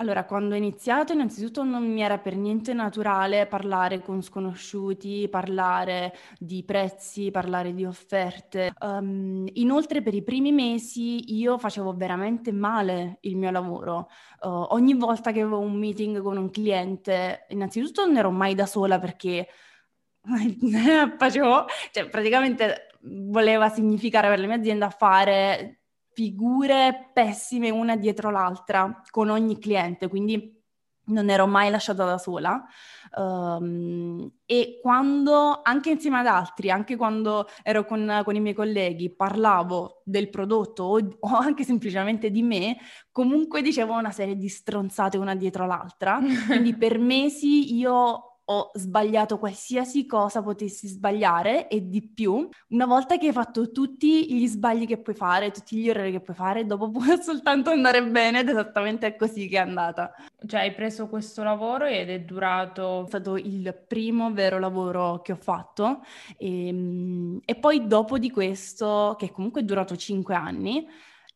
Allora, 0.00 0.24
quando 0.26 0.54
ho 0.54 0.56
iniziato, 0.56 1.12
innanzitutto 1.12 1.64
non 1.64 1.92
mi 1.92 2.02
era 2.02 2.18
per 2.18 2.36
niente 2.36 2.72
naturale 2.72 3.48
parlare 3.48 4.00
con 4.00 4.22
sconosciuti, 4.22 5.26
parlare 5.28 6.14
di 6.38 6.62
prezzi, 6.62 7.32
parlare 7.32 7.74
di 7.74 7.84
offerte. 7.84 8.72
Um, 8.78 9.44
inoltre, 9.54 10.02
per 10.02 10.14
i 10.14 10.22
primi 10.22 10.52
mesi 10.52 11.34
io 11.34 11.58
facevo 11.58 11.96
veramente 11.96 12.52
male 12.52 13.18
il 13.22 13.36
mio 13.36 13.50
lavoro. 13.50 14.08
Uh, 14.42 14.66
ogni 14.70 14.94
volta 14.94 15.32
che 15.32 15.40
avevo 15.40 15.58
un 15.58 15.76
meeting 15.76 16.22
con 16.22 16.36
un 16.36 16.48
cliente, 16.50 17.46
innanzitutto 17.48 18.06
non 18.06 18.16
ero 18.16 18.30
mai 18.30 18.54
da 18.54 18.66
sola 18.66 19.00
perché 19.00 19.48
facevo, 21.18 21.66
cioè 21.90 22.08
praticamente 22.08 22.88
voleva 23.02 23.68
significare 23.68 24.28
per 24.28 24.40
la 24.40 24.46
mia 24.46 24.56
azienda 24.56 24.90
fare 24.90 25.80
figure 26.12 27.10
pessime 27.12 27.70
una 27.70 27.96
dietro 27.96 28.30
l'altra 28.30 29.02
con 29.10 29.28
ogni 29.30 29.58
cliente, 29.58 30.08
quindi 30.08 30.56
non 31.08 31.30
ero 31.30 31.46
mai 31.46 31.70
lasciata 31.70 32.04
da 32.04 32.18
sola. 32.18 32.64
Um, 33.16 34.30
e 34.44 34.78
quando, 34.82 35.60
anche 35.62 35.90
insieme 35.90 36.18
ad 36.18 36.26
altri, 36.26 36.70
anche 36.70 36.96
quando 36.96 37.48
ero 37.62 37.84
con, 37.84 38.22
con 38.24 38.34
i 38.34 38.40
miei 38.40 38.54
colleghi, 38.54 39.14
parlavo 39.14 40.02
del 40.04 40.28
prodotto 40.28 40.82
o, 40.84 40.98
o, 41.20 41.36
anche 41.36 41.64
semplicemente 41.64 42.30
di 42.30 42.42
me, 42.42 42.76
comunque 43.10 43.62
dicevo 43.62 43.94
una 43.94 44.10
serie 44.10 44.36
di 44.36 44.48
stronzate 44.48 45.16
una 45.16 45.34
dietro 45.34 45.66
l'altra. 45.66 46.18
Quindi 46.46 46.76
per 46.76 46.98
mesi 46.98 47.74
io 47.76 48.27
ho 48.50 48.70
sbagliato 48.74 49.38
qualsiasi 49.38 50.06
cosa 50.06 50.42
potessi 50.42 50.86
sbagliare 50.86 51.68
e 51.68 51.86
di 51.86 52.02
più. 52.02 52.48
Una 52.68 52.86
volta 52.86 53.18
che 53.18 53.26
hai 53.26 53.32
fatto 53.32 53.70
tutti 53.70 54.34
gli 54.34 54.46
sbagli 54.46 54.86
che 54.86 54.98
puoi 54.98 55.14
fare, 55.14 55.50
tutti 55.50 55.76
gli 55.76 55.88
errori 55.88 56.12
che 56.12 56.20
puoi 56.20 56.36
fare, 56.36 56.64
dopo 56.64 56.88
può 56.92 57.02
soltanto 57.20 57.70
andare 57.70 58.04
bene 58.06 58.40
ed 58.40 58.48
esattamente 58.48 59.16
così 59.16 59.48
che 59.48 59.56
è 59.56 59.60
andata. 59.60 60.12
Cioè 60.46 60.60
hai 60.60 60.72
preso 60.72 61.08
questo 61.08 61.42
lavoro 61.42 61.84
ed 61.84 62.08
è 62.08 62.20
durato... 62.20 63.04
È 63.04 63.08
stato 63.08 63.36
il 63.36 63.84
primo 63.86 64.32
vero 64.32 64.58
lavoro 64.58 65.20
che 65.20 65.32
ho 65.32 65.38
fatto 65.40 66.00
e, 66.38 66.68
ehm, 66.68 67.40
e 67.44 67.54
poi 67.56 67.86
dopo 67.86 68.18
di 68.18 68.30
questo, 68.30 69.14
che 69.18 69.30
comunque 69.30 69.60
è 69.60 69.64
durato 69.64 69.96
cinque 69.96 70.34
anni, 70.34 70.86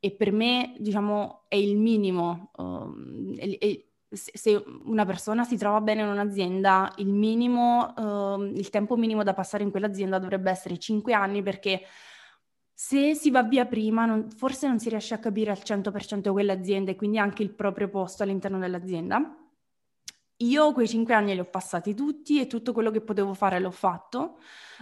e 0.04 0.10
per 0.10 0.32
me, 0.32 0.74
diciamo, 0.78 1.44
è 1.46 1.54
il 1.54 1.76
minimo, 1.76 2.50
um, 2.56 3.36
è, 3.36 3.56
è, 3.56 3.84
se 4.12 4.62
una 4.84 5.04
persona 5.04 5.44
si 5.44 5.56
trova 5.56 5.80
bene 5.80 6.02
in 6.02 6.08
un'azienda, 6.08 6.92
il 6.96 7.08
minimo, 7.08 7.92
uh, 7.96 8.42
il 8.42 8.70
tempo 8.70 8.96
minimo 8.96 9.22
da 9.22 9.34
passare 9.34 9.62
in 9.62 9.70
quell'azienda 9.70 10.18
dovrebbe 10.18 10.50
essere 10.50 10.78
5 10.78 11.12
anni 11.12 11.42
perché 11.42 11.82
se 12.74 13.14
si 13.14 13.30
va 13.30 13.42
via 13.42 13.64
prima 13.66 14.04
non, 14.06 14.30
forse 14.30 14.66
non 14.66 14.78
si 14.78 14.88
riesce 14.88 15.14
a 15.14 15.18
capire 15.18 15.50
al 15.50 15.60
100% 15.62 16.32
quell'azienda 16.32 16.90
e 16.90 16.96
quindi 16.96 17.18
anche 17.18 17.42
il 17.42 17.50
proprio 17.50 17.88
posto 17.88 18.22
all'interno 18.22 18.58
dell'azienda. 18.58 19.36
Io 20.38 20.72
quei 20.72 20.88
5 20.88 21.14
anni 21.14 21.34
li 21.34 21.40
ho 21.40 21.44
passati 21.44 21.94
tutti 21.94 22.40
e 22.40 22.48
tutto 22.48 22.72
quello 22.72 22.90
che 22.90 23.00
potevo 23.00 23.32
fare 23.34 23.60
l'ho 23.60 23.70
fatto 23.70 24.38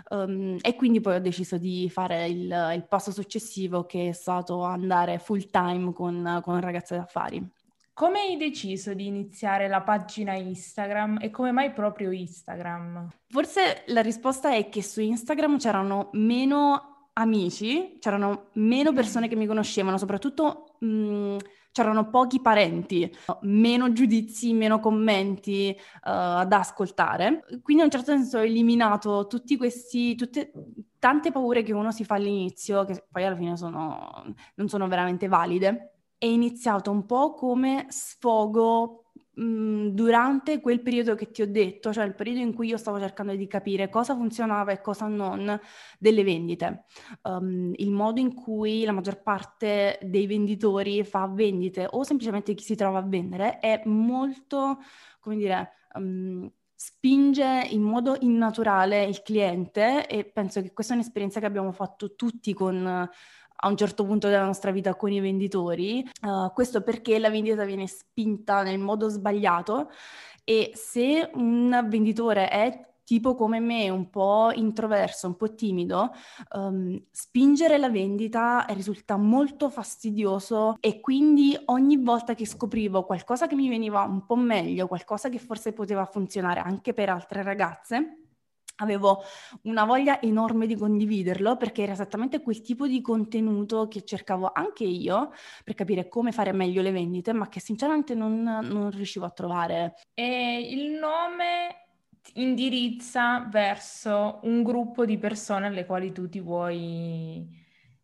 um, 0.08 0.56
e 0.62 0.75
quindi 0.75 1.00
poi 1.00 1.16
ho 1.16 1.20
deciso 1.20 1.58
di 1.58 1.90
fare 1.90 2.26
il, 2.28 2.72
il, 2.75 2.87
passo 2.88 3.12
successivo 3.12 3.84
che 3.84 4.08
è 4.08 4.12
stato 4.12 4.62
andare 4.62 5.18
full 5.18 5.50
time 5.50 5.92
con, 5.92 6.40
con 6.42 6.60
ragazze 6.60 6.96
d'affari. 6.96 7.46
Come 8.00 8.21
hai 8.21 8.38
deciso 8.38 8.95
di 8.95 9.04
iniziare 9.04 9.69
la 9.69 9.83
pagina 9.83 10.33
Instagram 10.33 11.19
e 11.21 11.28
come 11.28 11.52
mai 11.52 11.71
proprio 11.71 12.11
Instagram? 12.11 13.11
Forse 13.28 13.83
la 13.88 14.00
risposta 14.00 14.54
è 14.54 14.71
che 14.71 14.83
su 14.83 15.02
Instagram 15.02 15.59
c'erano 15.59 16.09
meno 16.12 17.11
amici, 17.12 17.99
c'erano 18.00 18.49
meno 18.54 18.95
persone 18.95 19.28
che 19.28 19.37
mi 19.37 19.45
conoscevano, 19.45 19.99
soprattutto 19.99 20.76
mh, 20.78 20.87
mm, 20.87 21.37
c'erano 21.73 22.09
pochi 22.09 22.40
parenti, 22.40 23.14
meno 23.42 23.92
giudizi, 23.92 24.54
meno 24.54 24.80
commenti 24.80 25.76
uh, 25.78 26.00
da 26.02 26.59
ascoltare. 26.61 27.45
Quindi 27.61 27.83
in 27.83 27.90
un 27.90 27.90
certo 27.90 28.12
senso 28.12 28.38
ho 28.38 28.45
eliminato 28.45 29.26
tutti 29.26 29.59
questi, 29.59 30.14
tutte, 30.14 30.52
tante 30.99 31.30
paure 31.30 31.62
che 31.62 31.75
uno 31.75 31.92
si 31.92 32.07
fa 32.07 32.14
all'inizio, 32.14 32.87
che 32.87 33.04
poi 33.11 33.26
alla 33.26 33.37
fine 33.37 33.59
sono, 33.59 34.25
non 34.54 34.69
sono 34.69 34.88
veramente 34.88 35.28
valide 35.28 35.97
è 36.21 36.27
iniziato 36.27 36.91
un 36.91 37.07
po' 37.07 37.33
come 37.33 37.87
sfogo 37.89 39.07
mh, 39.37 39.89
durante 39.89 40.61
quel 40.61 40.83
periodo 40.83 41.15
che 41.15 41.31
ti 41.31 41.41
ho 41.41 41.50
detto, 41.50 41.95
cioè 41.95 42.05
il 42.05 42.15
periodo 42.15 42.41
in 42.41 42.53
cui 42.53 42.69
io 42.69 42.77
stavo 42.77 42.99
cercando 42.99 43.35
di 43.35 43.47
capire 43.47 43.89
cosa 43.89 44.15
funzionava 44.15 44.71
e 44.71 44.83
cosa 44.83 45.07
non 45.07 45.59
delle 45.99 46.23
vendite. 46.23 46.85
Um, 47.23 47.73
il 47.77 47.91
modo 47.91 48.21
in 48.21 48.35
cui 48.35 48.85
la 48.85 48.93
maggior 48.93 49.23
parte 49.23 49.99
dei 50.03 50.27
venditori 50.27 51.03
fa 51.05 51.27
vendite 51.27 51.87
o 51.89 52.03
semplicemente 52.03 52.53
chi 52.53 52.65
si 52.65 52.75
trova 52.75 52.99
a 52.99 53.07
vendere 53.07 53.59
è 53.59 53.81
molto, 53.87 54.79
come 55.21 55.37
dire, 55.37 55.71
um, 55.95 56.50
spinge 56.75 57.67
in 57.71 57.83
modo 57.83 58.17
innaturale 58.21 59.05
il 59.05 59.23
cliente 59.23 60.07
e 60.07 60.25
penso 60.27 60.61
che 60.61 60.75
questa 60.75 60.93
è 60.93 60.97
un'esperienza 60.97 61.41
che 61.41 61.47
abbiamo 61.47 61.73
fatto 61.73 62.15
tutti 62.15 62.53
con 62.53 63.09
a 63.62 63.69
un 63.69 63.76
certo 63.76 64.05
punto 64.05 64.29
della 64.29 64.45
nostra 64.45 64.71
vita 64.71 64.95
con 64.95 65.12
i 65.12 65.21
venditori. 65.21 66.09
Uh, 66.23 66.52
questo 66.52 66.83
perché 66.83 67.19
la 67.19 67.31
vendita 67.31 67.64
viene 67.64 67.87
spinta 67.87 68.62
nel 68.62 68.79
modo 68.79 69.09
sbagliato 69.09 69.90
e 70.45 70.73
se 70.75 71.31
un 71.35 71.87
venditore 71.88 72.49
è 72.49 72.88
tipo 73.11 73.35
come 73.35 73.59
me, 73.59 73.90
un 73.90 74.09
po' 74.09 74.52
introverso, 74.55 75.26
un 75.26 75.35
po' 75.35 75.52
timido, 75.57 76.12
um, 76.55 76.97
spingere 77.11 77.76
la 77.76 77.90
vendita 77.90 78.64
risulta 78.69 79.17
molto 79.17 79.69
fastidioso 79.69 80.76
e 80.79 81.00
quindi 81.00 81.59
ogni 81.67 81.97
volta 81.97 82.37
che 82.37 82.47
scoprivo 82.47 83.02
qualcosa 83.02 83.49
che 83.49 83.57
mi 83.57 83.69
veniva 83.69 84.02
un 84.02 84.25
po' 84.25 84.37
meglio, 84.37 84.87
qualcosa 84.87 85.29
che 85.29 85.38
forse 85.38 85.73
poteva 85.73 86.05
funzionare 86.05 86.61
anche 86.61 86.95
per 86.95 87.09
altre 87.09 87.43
ragazze, 87.43 88.29
avevo 88.80 89.22
una 89.62 89.84
voglia 89.84 90.20
enorme 90.20 90.66
di 90.66 90.76
condividerlo 90.76 91.56
perché 91.56 91.82
era 91.82 91.92
esattamente 91.92 92.40
quel 92.40 92.60
tipo 92.60 92.87
di 92.87 93.00
contenuto 93.00 93.88
che 93.88 94.04
cercavo 94.04 94.50
anche 94.52 94.84
io 94.84 95.32
per 95.64 95.75
capire 95.75 96.08
come 96.08 96.32
fare 96.32 96.52
meglio 96.52 96.82
le 96.82 96.90
vendite, 96.90 97.32
ma 97.32 97.49
che 97.49 97.60
sinceramente 97.60 98.14
non, 98.14 98.42
non 98.42 98.90
riuscivo 98.90 99.25
a 99.25 99.30
trovare. 99.30 99.94
E 100.14 100.68
il 100.70 100.90
nome 100.90 101.87
indirizza 102.34 103.46
verso 103.50 104.40
un 104.42 104.62
gruppo 104.62 105.04
di 105.04 105.18
persone 105.18 105.66
alle 105.66 105.87
quali 105.87 106.12
tu 106.12 106.28
ti 106.28 106.40
vuoi, 106.40 107.49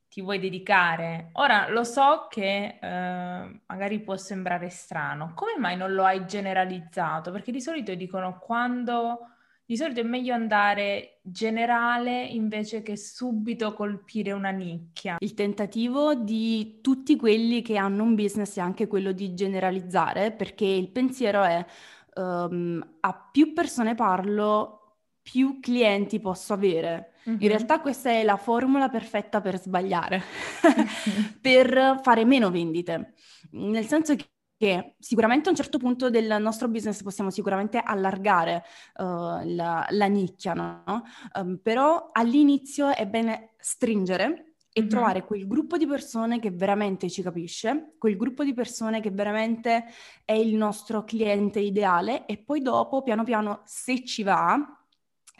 ti 0.08 0.20
vuoi 0.20 0.38
dedicare. 0.38 1.30
Ora 1.34 1.68
lo 1.68 1.84
so 1.84 2.26
che 2.28 2.78
eh, 2.80 3.60
magari 3.66 4.00
può 4.00 4.16
sembrare 4.16 4.68
strano, 4.68 5.32
come 5.34 5.52
mai 5.58 5.76
non 5.76 5.92
lo 5.92 6.04
hai 6.04 6.26
generalizzato? 6.26 7.30
Perché 7.30 7.52
di 7.52 7.60
solito 7.60 7.94
dicono 7.94 8.38
quando 8.38 9.35
di 9.66 9.76
solito 9.76 9.98
è 9.98 10.04
meglio 10.04 10.32
andare 10.32 11.18
generale 11.22 12.24
invece 12.24 12.82
che 12.82 12.96
subito 12.96 13.74
colpire 13.74 14.30
una 14.30 14.50
nicchia. 14.50 15.16
Il 15.18 15.34
tentativo 15.34 16.14
di 16.14 16.78
tutti 16.80 17.16
quelli 17.16 17.62
che 17.62 17.76
hanno 17.76 18.04
un 18.04 18.14
business 18.14 18.56
è 18.56 18.60
anche 18.60 18.86
quello 18.86 19.10
di 19.10 19.34
generalizzare, 19.34 20.30
perché 20.30 20.64
il 20.64 20.90
pensiero 20.90 21.42
è 21.42 21.66
um, 22.14 22.80
a 23.00 23.28
più 23.32 23.52
persone 23.52 23.96
parlo, 23.96 24.98
più 25.20 25.58
clienti 25.58 26.20
posso 26.20 26.52
avere. 26.52 27.14
Mm-hmm. 27.28 27.40
In 27.40 27.48
realtà 27.48 27.80
questa 27.80 28.10
è 28.10 28.22
la 28.22 28.36
formula 28.36 28.88
perfetta 28.88 29.40
per 29.40 29.60
sbagliare, 29.60 30.22
per 31.42 31.98
fare 32.04 32.24
meno 32.24 32.52
vendite. 32.52 33.14
Nel 33.50 33.86
senso 33.86 34.14
che 34.14 34.26
che 34.56 34.94
sicuramente 34.98 35.48
a 35.48 35.50
un 35.50 35.56
certo 35.56 35.78
punto 35.78 36.10
del 36.10 36.36
nostro 36.40 36.68
business 36.68 37.02
possiamo 37.02 37.30
sicuramente 37.30 37.78
allargare 37.78 38.64
uh, 38.96 39.44
la, 39.44 39.86
la, 39.90 40.06
nicchia, 40.06 40.54
no? 40.54 41.02
Um, 41.34 41.58
però 41.62 42.10
all'inizio 42.12 42.88
è 42.94 43.06
bene 43.06 43.54
stringere 43.58 44.54
e 44.72 44.80
mm-hmm. 44.80 44.88
trovare 44.90 45.24
quel 45.24 45.46
gruppo 45.46 45.76
di 45.76 45.86
persone 45.86 46.38
che 46.38 46.50
veramente 46.50 47.08
ci 47.08 47.22
capisce, 47.22 47.94
quel 47.98 48.16
gruppo 48.16 48.44
di 48.44 48.54
persone 48.54 49.00
che 49.00 49.10
veramente 49.10 49.84
è 50.24 50.32
il 50.32 50.54
nostro 50.54 51.04
cliente 51.04 51.60
ideale 51.60 52.26
e 52.26 52.38
poi 52.38 52.60
dopo, 52.60 53.02
piano 53.02 53.24
piano, 53.24 53.62
se 53.64 54.04
ci 54.04 54.22
va, 54.22 54.58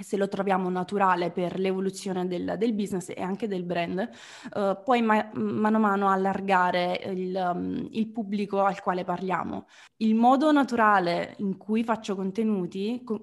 se 0.03 0.17
lo 0.17 0.29
troviamo 0.29 0.69
naturale 0.69 1.31
per 1.31 1.59
l'evoluzione 1.59 2.27
del, 2.27 2.57
del 2.59 2.75
business 2.75 3.09
e 3.09 3.23
anche 3.23 3.49
del 3.49 3.65
brand, 3.65 4.09
uh, 4.55 4.83
poi 4.85 5.01
ma- 5.03 5.31
mano 5.35 5.77
a 5.77 5.81
mano 5.81 6.11
allargare 6.11 7.01
il, 7.15 7.53
um, 7.55 7.89
il, 7.91 8.09
pubblico 8.09 8.63
al 8.63 8.81
quale 8.83 9.05
parliamo. 9.05 9.67
Il 9.99 10.15
modo 10.15 10.53
naturale 10.53 11.35
in 11.39 11.57
cui 11.57 11.83
faccio 11.83 12.15
contenuti 12.15 13.01
co- 13.05 13.23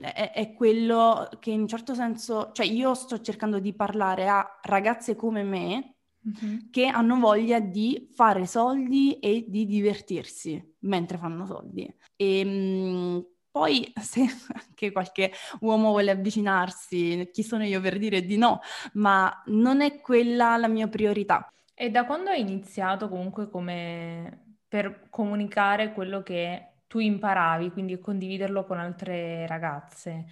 è, 0.00 0.32
è, 0.34 0.52
quello 0.52 1.28
che 1.38 1.50
in 1.50 1.60
un 1.60 1.68
certo 1.68 1.94
senso, 1.94 2.50
cioè 2.52 2.66
io 2.66 2.94
sto 2.94 3.20
cercando 3.20 3.60
di 3.60 3.72
parlare 3.74 4.28
a 4.28 4.58
ragazze 4.62 5.14
come 5.14 5.44
me 5.44 5.94
mm-hmm. 6.26 6.70
che 6.70 6.86
hanno 6.86 7.18
voglia 7.18 7.60
di 7.60 8.08
fare 8.12 8.46
soldi 8.46 9.18
e 9.20 9.44
di 9.48 9.66
divertirsi 9.66 10.76
mentre 10.80 11.16
fanno 11.18 11.46
soldi. 11.46 11.88
E, 12.16 12.44
mh, 12.44 13.37
poi 13.58 13.92
se 14.00 14.20
anche 14.54 14.92
qualche 14.92 15.32
uomo 15.60 15.88
vuole 15.88 16.12
avvicinarsi, 16.12 17.28
chi 17.32 17.42
sono 17.42 17.64
io 17.64 17.80
per 17.80 17.98
dire 17.98 18.24
di 18.24 18.36
no, 18.36 18.60
ma 18.92 19.42
non 19.46 19.80
è 19.80 20.00
quella 20.00 20.56
la 20.56 20.68
mia 20.68 20.86
priorità. 20.86 21.52
E 21.74 21.90
da 21.90 22.06
quando 22.06 22.30
hai 22.30 22.40
iniziato 22.40 23.08
comunque 23.08 23.50
come 23.50 24.58
per 24.68 25.08
comunicare 25.10 25.92
quello 25.92 26.22
che 26.22 26.82
tu 26.86 27.00
imparavi, 27.00 27.72
quindi 27.72 27.98
condividerlo 27.98 28.64
con 28.64 28.78
altre 28.78 29.44
ragazze? 29.48 30.26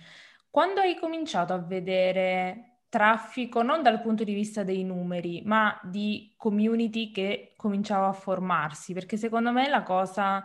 Quando 0.49 0.81
hai 0.81 0.97
cominciato 0.97 1.53
a 1.53 1.59
vedere 1.59 2.83
traffico 2.89 3.63
non 3.63 3.83
dal 3.83 4.01
punto 4.03 4.23
di 4.23 4.35
vista 4.35 4.63
dei 4.63 4.85
numeri, 4.85 5.43
ma 5.45 5.77
di 5.83 6.33
community 6.37 7.11
che 7.11 7.55
cominciava 7.57 8.07
a 8.07 8.13
formarsi? 8.13 8.93
Perché 8.95 9.17
secondo 9.17 9.51
me 9.51 9.69
la 9.69 9.83
cosa 9.83 10.45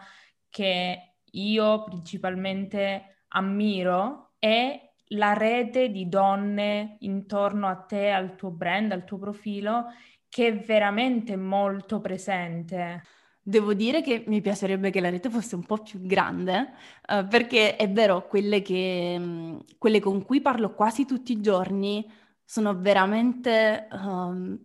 che 0.50 1.11
io 1.32 1.84
principalmente 1.84 3.26
ammiro 3.30 4.34
è 4.40 4.80
la 5.14 5.34
rete 5.34 5.90
di 5.90 6.08
donne 6.08 6.98
intorno 7.00 7.68
a 7.68 7.76
te, 7.76 8.12
al 8.12 8.36
tuo 8.36 8.50
brand, 8.50 8.92
al 8.92 9.04
tuo 9.04 9.18
profilo, 9.18 9.86
che 10.30 10.48
è 10.48 10.60
veramente 10.60 11.36
molto 11.36 12.00
presente. 12.00 13.04
Devo 13.44 13.74
dire 13.74 14.02
che 14.02 14.24
mi 14.28 14.40
piacerebbe 14.40 14.92
che 14.92 15.02
la 15.02 15.10
rete 15.10 15.30
fosse 15.30 15.56
un 15.56 15.66
po' 15.66 15.80
più 15.80 16.00
grande, 16.02 16.74
eh, 17.08 17.26
perché 17.28 17.76
è 17.76 17.90
vero, 17.90 18.28
quelle, 18.28 18.62
che, 18.62 19.18
mh, 19.18 19.78
quelle 19.78 20.00
con 20.00 20.24
cui 20.24 20.42
parlo 20.42 20.74
quasi 20.74 21.06
tutti 21.06 21.34
i 21.34 21.42
giorni 21.42 22.08
sono 22.46 22.78
veramente 22.80 23.88
um, 23.92 24.58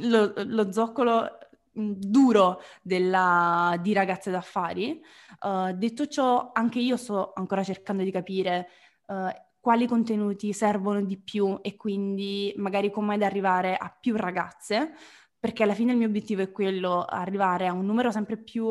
lo, 0.00 0.32
lo, 0.36 0.72
zoccolo 0.72 1.38
duro 1.78 2.60
della, 2.82 3.78
di 3.80 3.92
ragazze 3.92 4.30
d'affari. 4.30 5.00
Uh, 5.40 5.72
detto 5.72 6.06
ciò, 6.06 6.50
anche 6.52 6.78
io 6.78 6.96
sto 6.96 7.32
ancora 7.34 7.62
cercando 7.62 8.02
di 8.02 8.10
capire 8.10 8.68
uh, 9.06 9.28
quali 9.60 9.86
contenuti 9.86 10.52
servono 10.52 11.02
di 11.02 11.18
più 11.18 11.58
e 11.62 11.76
quindi 11.76 12.52
magari 12.56 12.90
come 12.90 13.14
ad 13.14 13.22
arrivare 13.22 13.76
a 13.76 13.88
più 13.88 14.16
ragazze 14.16 14.92
perché 15.38 15.62
alla 15.62 15.74
fine 15.74 15.92
il 15.92 15.98
mio 15.98 16.08
obiettivo 16.08 16.42
è 16.42 16.50
quello, 16.50 17.04
arrivare 17.04 17.66
a 17.66 17.72
un 17.72 17.86
numero 17.86 18.10
sempre 18.10 18.38
più 18.38 18.70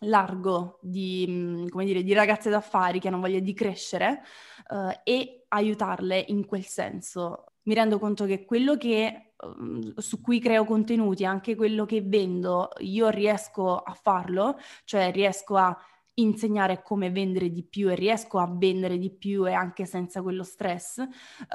largo 0.00 0.78
di, 0.82 1.26
mm, 1.28 1.66
dire, 1.82 2.02
di 2.02 2.12
ragazze 2.12 2.50
d'affari 2.50 3.00
che 3.00 3.08
hanno 3.08 3.20
voglia 3.20 3.40
di 3.40 3.54
crescere 3.54 4.22
uh, 4.68 5.00
e 5.02 5.44
aiutarle 5.48 6.24
in 6.28 6.46
quel 6.46 6.64
senso. 6.64 7.53
Mi 7.64 7.74
rendo 7.74 7.98
conto 7.98 8.26
che 8.26 8.44
quello 8.44 8.76
che, 8.76 9.34
uh, 9.36 9.98
su 10.00 10.20
cui 10.20 10.38
creo 10.40 10.64
contenuti, 10.64 11.24
anche 11.24 11.54
quello 11.56 11.84
che 11.86 12.02
vendo, 12.02 12.68
io 12.78 13.08
riesco 13.08 13.76
a 13.78 13.94
farlo, 13.94 14.56
cioè 14.84 15.10
riesco 15.12 15.56
a 15.56 15.76
insegnare 16.16 16.82
come 16.82 17.10
vendere 17.10 17.50
di 17.50 17.64
più 17.64 17.90
e 17.90 17.94
riesco 17.96 18.38
a 18.38 18.48
vendere 18.48 18.98
di 18.98 19.10
più 19.10 19.48
e 19.48 19.52
anche 19.52 19.84
senza 19.84 20.22
quello 20.22 20.44
stress, 20.44 21.02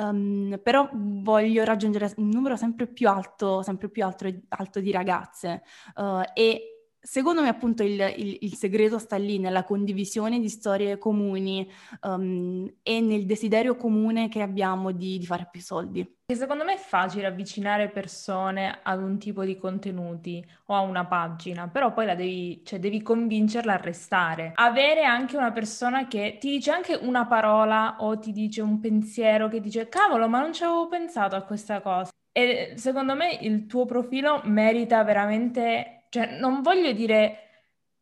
um, 0.01 0.59
però 0.61 0.89
voglio 0.93 1.63
raggiungere 1.63 2.11
un 2.17 2.27
numero 2.29 2.55
sempre 2.57 2.87
più 2.87 3.07
alto, 3.07 3.61
sempre 3.61 3.89
più 3.89 4.03
alto, 4.03 4.27
alto 4.49 4.79
di 4.81 4.91
ragazze. 4.91 5.63
Uh, 5.95 6.21
e 6.33 6.78
Secondo 7.01 7.41
me 7.41 7.47
appunto 7.47 7.81
il, 7.81 8.13
il, 8.17 8.37
il, 8.41 8.55
segreto 8.55 8.99
sta 8.99 9.15
lì 9.15 9.39
nella 9.39 9.63
condivisione 9.63 10.37
di 10.39 10.49
storie 10.49 10.97
comuni 10.97 11.65
um, 12.01 12.69
e 12.83 12.99
nel 12.99 13.25
desiderio 13.25 13.77
comune 13.77 14.27
che 14.27 14.41
abbiamo 14.41 14.91
di, 14.91 15.17
di, 15.17 15.25
fare 15.25 15.47
più 15.49 15.61
soldi. 15.61 16.17
E 16.25 16.35
secondo 16.35 16.65
me 16.65 16.73
è 16.73 16.77
facile 16.77 17.27
avvicinare 17.27 17.89
persone 17.89 18.79
ad 18.83 19.01
un 19.01 19.17
tipo 19.17 19.45
di 19.45 19.57
contenuti 19.57 20.45
o 20.65 20.75
a 20.75 20.81
una 20.81 21.05
pagina, 21.05 21.69
però 21.69 21.93
poi 21.93 22.05
la 22.05 22.15
devi, 22.15 22.61
cioè 22.65 22.79
devi 22.79 23.01
convincerla 23.01 23.73
a 23.73 23.77
restare. 23.77 24.51
Avere 24.55 25.05
anche 25.05 25.37
una 25.37 25.51
persona 25.53 26.05
che 26.07 26.37
ti 26.37 26.49
dice 26.49 26.71
anche 26.71 26.95
una 26.95 27.25
parola 27.25 27.95
o 27.99 28.19
ti 28.19 28.33
dice 28.33 28.61
un 28.61 28.81
pensiero 28.81 29.47
che 29.47 29.61
dice 29.61 29.87
cavolo 29.87 30.27
ma 30.27 30.41
non 30.41 30.51
ci 30.51 30.63
avevo 30.63 30.89
pensato 30.89 31.37
a 31.37 31.43
questa 31.43 31.79
cosa. 31.79 32.11
E 32.31 32.73
secondo 32.75 33.15
me 33.15 33.37
il 33.41 33.65
tuo 33.65 33.85
profilo 33.85 34.41
merita 34.43 35.03
veramente 35.03 35.98
cioè 36.09 36.37
non 36.39 36.61
voglio 36.61 36.91
dire 36.91 37.49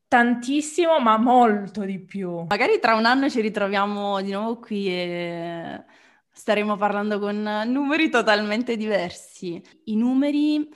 tantissimo, 0.07 0.99
ma 0.99 1.17
molto 1.17 1.83
di 1.83 1.99
più. 1.99 2.45
Magari 2.47 2.79
tra 2.79 2.95
un 2.95 3.05
anno 3.05 3.29
ci 3.29 3.41
ritroviamo 3.41 4.21
di 4.21 4.31
nuovo 4.31 4.59
qui 4.59 4.87
e 4.89 5.83
staremo 6.31 6.75
parlando 6.77 7.19
con 7.19 7.63
numeri 7.65 8.09
totalmente 8.09 8.77
diversi. 8.77 9.61
I 9.85 9.95
numeri 9.95 10.69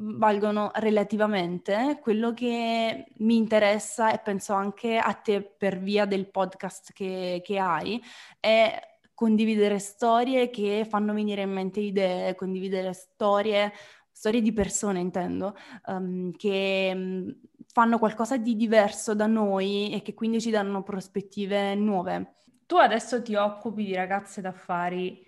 valgono 0.00 0.70
relativamente, 0.74 1.98
quello 2.00 2.32
che 2.32 3.06
mi 3.16 3.36
interessa 3.36 4.12
e 4.12 4.20
penso 4.20 4.52
anche 4.54 4.96
a 4.96 5.12
te 5.12 5.42
per 5.42 5.78
via 5.80 6.04
del 6.04 6.30
podcast 6.30 6.92
che, 6.92 7.40
che 7.44 7.58
hai 7.58 8.00
è 8.38 8.80
condividere 9.12 9.80
storie 9.80 10.48
che 10.48 10.86
fanno 10.88 11.12
venire 11.12 11.42
in 11.42 11.50
mente 11.50 11.80
idee, 11.80 12.36
condividere 12.36 12.92
storie 12.92 13.72
storie 14.18 14.42
di 14.42 14.52
persone 14.52 14.98
intendo, 14.98 15.56
um, 15.86 16.32
che 16.32 16.90
um, 16.92 17.32
fanno 17.68 17.98
qualcosa 18.00 18.36
di 18.36 18.56
diverso 18.56 19.14
da 19.14 19.28
noi 19.28 19.92
e 19.92 20.02
che 20.02 20.12
quindi 20.12 20.40
ci 20.40 20.50
danno 20.50 20.82
prospettive 20.82 21.76
nuove. 21.76 22.34
Tu 22.66 22.74
adesso 22.74 23.22
ti 23.22 23.36
occupi 23.36 23.84
di 23.84 23.94
ragazze 23.94 24.40
d'affari 24.40 25.24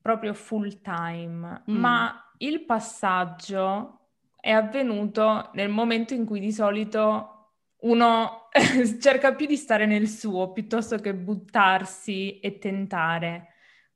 proprio 0.00 0.34
full 0.34 0.80
time, 0.82 1.64
mm. 1.68 1.76
ma 1.76 2.32
il 2.38 2.64
passaggio 2.64 4.10
è 4.38 4.52
avvenuto 4.52 5.50
nel 5.54 5.68
momento 5.68 6.14
in 6.14 6.24
cui 6.24 6.38
di 6.38 6.52
solito 6.52 7.54
uno 7.80 8.50
cerca 9.00 9.34
più 9.34 9.46
di 9.46 9.56
stare 9.56 9.84
nel 9.84 10.06
suo 10.06 10.52
piuttosto 10.52 10.96
che 10.98 11.12
buttarsi 11.12 12.38
e 12.38 12.58
tentare. 12.58 13.48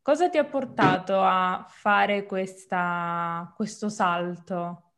Cosa 0.06 0.28
ti 0.28 0.38
ha 0.38 0.44
portato 0.44 1.20
a 1.20 1.66
fare 1.68 2.26
questa, 2.26 3.52
questo 3.56 3.88
salto? 3.88 4.92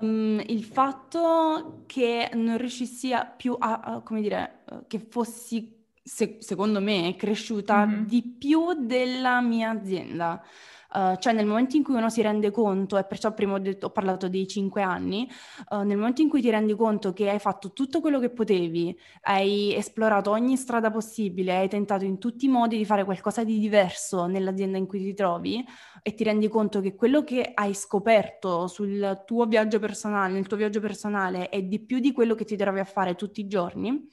Um, 0.00 0.42
il 0.48 0.64
fatto 0.64 1.84
che 1.86 2.28
non 2.34 2.58
riuscissi 2.58 3.12
a 3.12 3.24
più 3.24 3.54
a, 3.56 3.78
a 3.78 4.00
come 4.00 4.20
dire, 4.20 4.64
che 4.88 4.98
fossi, 4.98 5.84
se, 6.02 6.38
secondo 6.40 6.80
me, 6.80 7.14
cresciuta 7.16 7.86
mm-hmm. 7.86 8.02
di 8.02 8.22
più 8.36 8.84
della 8.84 9.40
mia 9.40 9.70
azienda. 9.70 10.44
Uh, 10.90 11.16
cioè 11.18 11.34
nel 11.34 11.44
momento 11.44 11.76
in 11.76 11.82
cui 11.82 11.94
uno 11.94 12.08
si 12.08 12.22
rende 12.22 12.50
conto, 12.50 12.96
e 12.96 13.04
perciò 13.04 13.34
prima 13.34 13.52
ho, 13.52 13.58
detto, 13.58 13.86
ho 13.86 13.90
parlato 13.90 14.28
dei 14.28 14.46
cinque 14.46 14.80
anni, 14.80 15.28
uh, 15.70 15.82
nel 15.82 15.98
momento 15.98 16.22
in 16.22 16.30
cui 16.30 16.40
ti 16.40 16.48
rendi 16.48 16.74
conto 16.74 17.12
che 17.12 17.28
hai 17.28 17.38
fatto 17.38 17.72
tutto 17.72 18.00
quello 18.00 18.18
che 18.18 18.30
potevi, 18.30 18.98
hai 19.22 19.74
esplorato 19.74 20.30
ogni 20.30 20.56
strada 20.56 20.90
possibile, 20.90 21.56
hai 21.56 21.68
tentato 21.68 22.06
in 22.06 22.18
tutti 22.18 22.46
i 22.46 22.48
modi 22.48 22.78
di 22.78 22.86
fare 22.86 23.04
qualcosa 23.04 23.44
di 23.44 23.58
diverso 23.58 24.24
nell'azienda 24.24 24.78
in 24.78 24.86
cui 24.86 25.00
ti 25.00 25.12
trovi 25.12 25.62
e 26.02 26.14
ti 26.14 26.24
rendi 26.24 26.48
conto 26.48 26.80
che 26.80 26.94
quello 26.94 27.22
che 27.22 27.50
hai 27.52 27.74
scoperto 27.74 28.66
sul 28.66 29.24
tuo 29.26 29.44
viaggio 29.44 29.78
personale, 29.78 30.32
nel 30.32 30.46
tuo 30.46 30.56
viaggio 30.56 30.80
personale, 30.80 31.50
è 31.50 31.62
di 31.62 31.80
più 31.80 31.98
di 31.98 32.12
quello 32.12 32.34
che 32.34 32.46
ti 32.46 32.56
trovi 32.56 32.78
a 32.78 32.84
fare 32.84 33.14
tutti 33.14 33.40
i 33.40 33.46
giorni, 33.46 34.08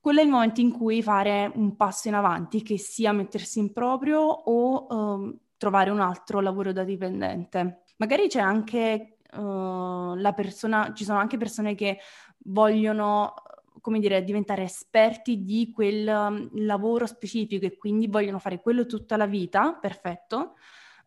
quello 0.00 0.20
è 0.20 0.22
il 0.22 0.30
momento 0.30 0.62
in 0.62 0.72
cui 0.72 1.02
fare 1.02 1.52
un 1.56 1.76
passo 1.76 2.08
in 2.08 2.14
avanti, 2.14 2.62
che 2.62 2.78
sia 2.78 3.12
mettersi 3.12 3.58
in 3.58 3.70
proprio 3.74 4.20
o 4.20 4.86
um, 4.88 5.38
trovare 5.60 5.90
un 5.90 6.00
altro 6.00 6.40
lavoro 6.40 6.72
da 6.72 6.84
dipendente. 6.84 7.82
Magari 7.98 8.28
c'è 8.28 8.40
anche 8.40 9.18
uh, 9.36 10.14
la 10.14 10.32
persona, 10.34 10.94
ci 10.94 11.04
sono 11.04 11.18
anche 11.18 11.36
persone 11.36 11.74
che 11.74 11.98
vogliono 12.44 13.34
come 13.82 13.98
dire, 13.98 14.24
diventare 14.24 14.62
esperti 14.62 15.44
di 15.44 15.70
quel 15.70 16.08
um, 16.08 16.48
lavoro 16.64 17.04
specifico 17.04 17.66
e 17.66 17.76
quindi 17.76 18.06
vogliono 18.06 18.38
fare 18.38 18.60
quello 18.60 18.86
tutta 18.86 19.18
la 19.18 19.26
vita, 19.26 19.74
perfetto. 19.74 20.54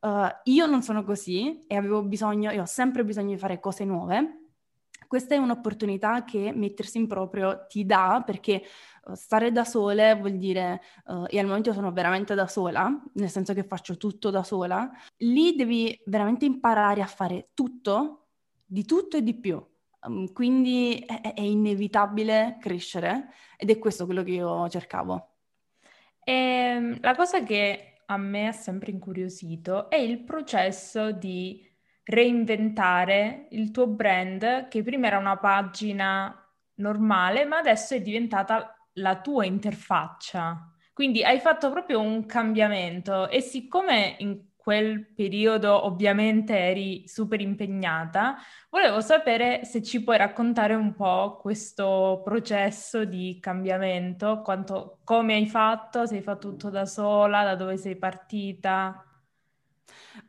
Uh, 0.02 0.28
io 0.44 0.68
non 0.68 0.84
sono 0.84 1.04
così 1.04 1.66
e 1.66 1.76
avevo 1.76 2.04
bisogno, 2.04 2.52
e 2.52 2.60
ho 2.60 2.66
sempre 2.66 3.04
bisogno 3.04 3.34
di 3.34 3.40
fare 3.40 3.60
cose 3.60 3.86
nuove 3.86 4.43
questa 5.14 5.36
è 5.36 5.38
un'opportunità 5.38 6.24
che 6.24 6.52
mettersi 6.56 6.98
in 6.98 7.06
proprio 7.06 7.68
ti 7.68 7.86
dà 7.86 8.24
perché 8.26 8.64
uh, 9.06 9.14
stare 9.14 9.52
da 9.52 9.64
sole 9.64 10.16
vuol 10.16 10.38
dire, 10.38 10.82
uh, 11.06 11.26
e 11.28 11.38
al 11.38 11.46
momento 11.46 11.72
sono 11.72 11.92
veramente 11.92 12.34
da 12.34 12.48
sola, 12.48 12.92
nel 13.14 13.30
senso 13.30 13.54
che 13.54 13.64
faccio 13.64 13.96
tutto 13.96 14.32
da 14.32 14.42
sola, 14.42 14.90
lì 15.18 15.54
devi 15.54 16.02
veramente 16.08 16.46
imparare 16.46 17.04
a 17.04 17.06
fare 17.06 17.50
tutto, 17.54 18.30
di 18.66 18.86
tutto 18.86 19.18
e 19.18 19.22
di 19.22 19.36
più. 19.36 19.64
Um, 20.02 20.34
quindi 20.34 21.06
è, 21.06 21.36
è 21.36 21.42
inevitabile 21.42 22.58
crescere 22.60 23.28
ed 23.56 23.70
è 23.70 23.78
questo 23.78 24.06
quello 24.06 24.24
che 24.24 24.32
io 24.32 24.68
cercavo. 24.68 25.36
E, 26.24 26.34
ehm, 26.34 26.98
la 27.02 27.14
cosa 27.14 27.44
che 27.44 28.02
a 28.08 28.18
me 28.18 28.48
ha 28.48 28.52
sempre 28.52 28.90
incuriosito 28.90 29.92
è 29.92 29.98
il 29.98 30.24
processo 30.24 31.12
di 31.12 31.72
reinventare 32.04 33.48
il 33.52 33.72
tuo 33.72 33.88
brand, 33.88 34.68
che 34.68 34.84
prima 34.84 35.08
era 35.08 35.18
una 35.18 35.38
pagina 35.38 36.38
normale, 36.76 37.46
ma 37.46 37.58
adesso 37.58 37.94
è 37.94 38.02
diventata 38.02 38.76
la 38.94 39.20
tua 39.22 39.46
interfaccia. 39.46 40.70
Quindi 40.94 41.24
hai 41.24 41.40
fatto 41.40 41.72
proprio 41.72 42.00
un 42.02 42.26
cambiamento 42.26 43.28
e 43.30 43.42
siccome 43.42 44.16
in 44.20 44.52
quel 44.64 45.08
periodo 45.14 45.86
ovviamente 45.86 46.58
eri 46.58 47.06
super 47.06 47.42
impegnata, 47.42 48.38
volevo 48.70 49.02
sapere 49.02 49.66
se 49.66 49.82
ci 49.82 50.02
puoi 50.04 50.18
raccontare 50.18 50.74
un 50.74 50.94
po' 50.94 51.38
questo 51.42 52.22
processo 52.24 53.04
di 53.04 53.40
cambiamento, 53.42 54.42
quanto, 54.42 55.00
come 55.04 55.34
hai 55.34 55.48
fatto, 55.48 56.06
se 56.06 56.16
hai 56.16 56.22
fatto 56.22 56.52
tutto 56.52 56.70
da 56.70 56.86
sola, 56.86 57.44
da 57.44 57.56
dove 57.56 57.76
sei 57.76 57.98
partita. 57.98 59.04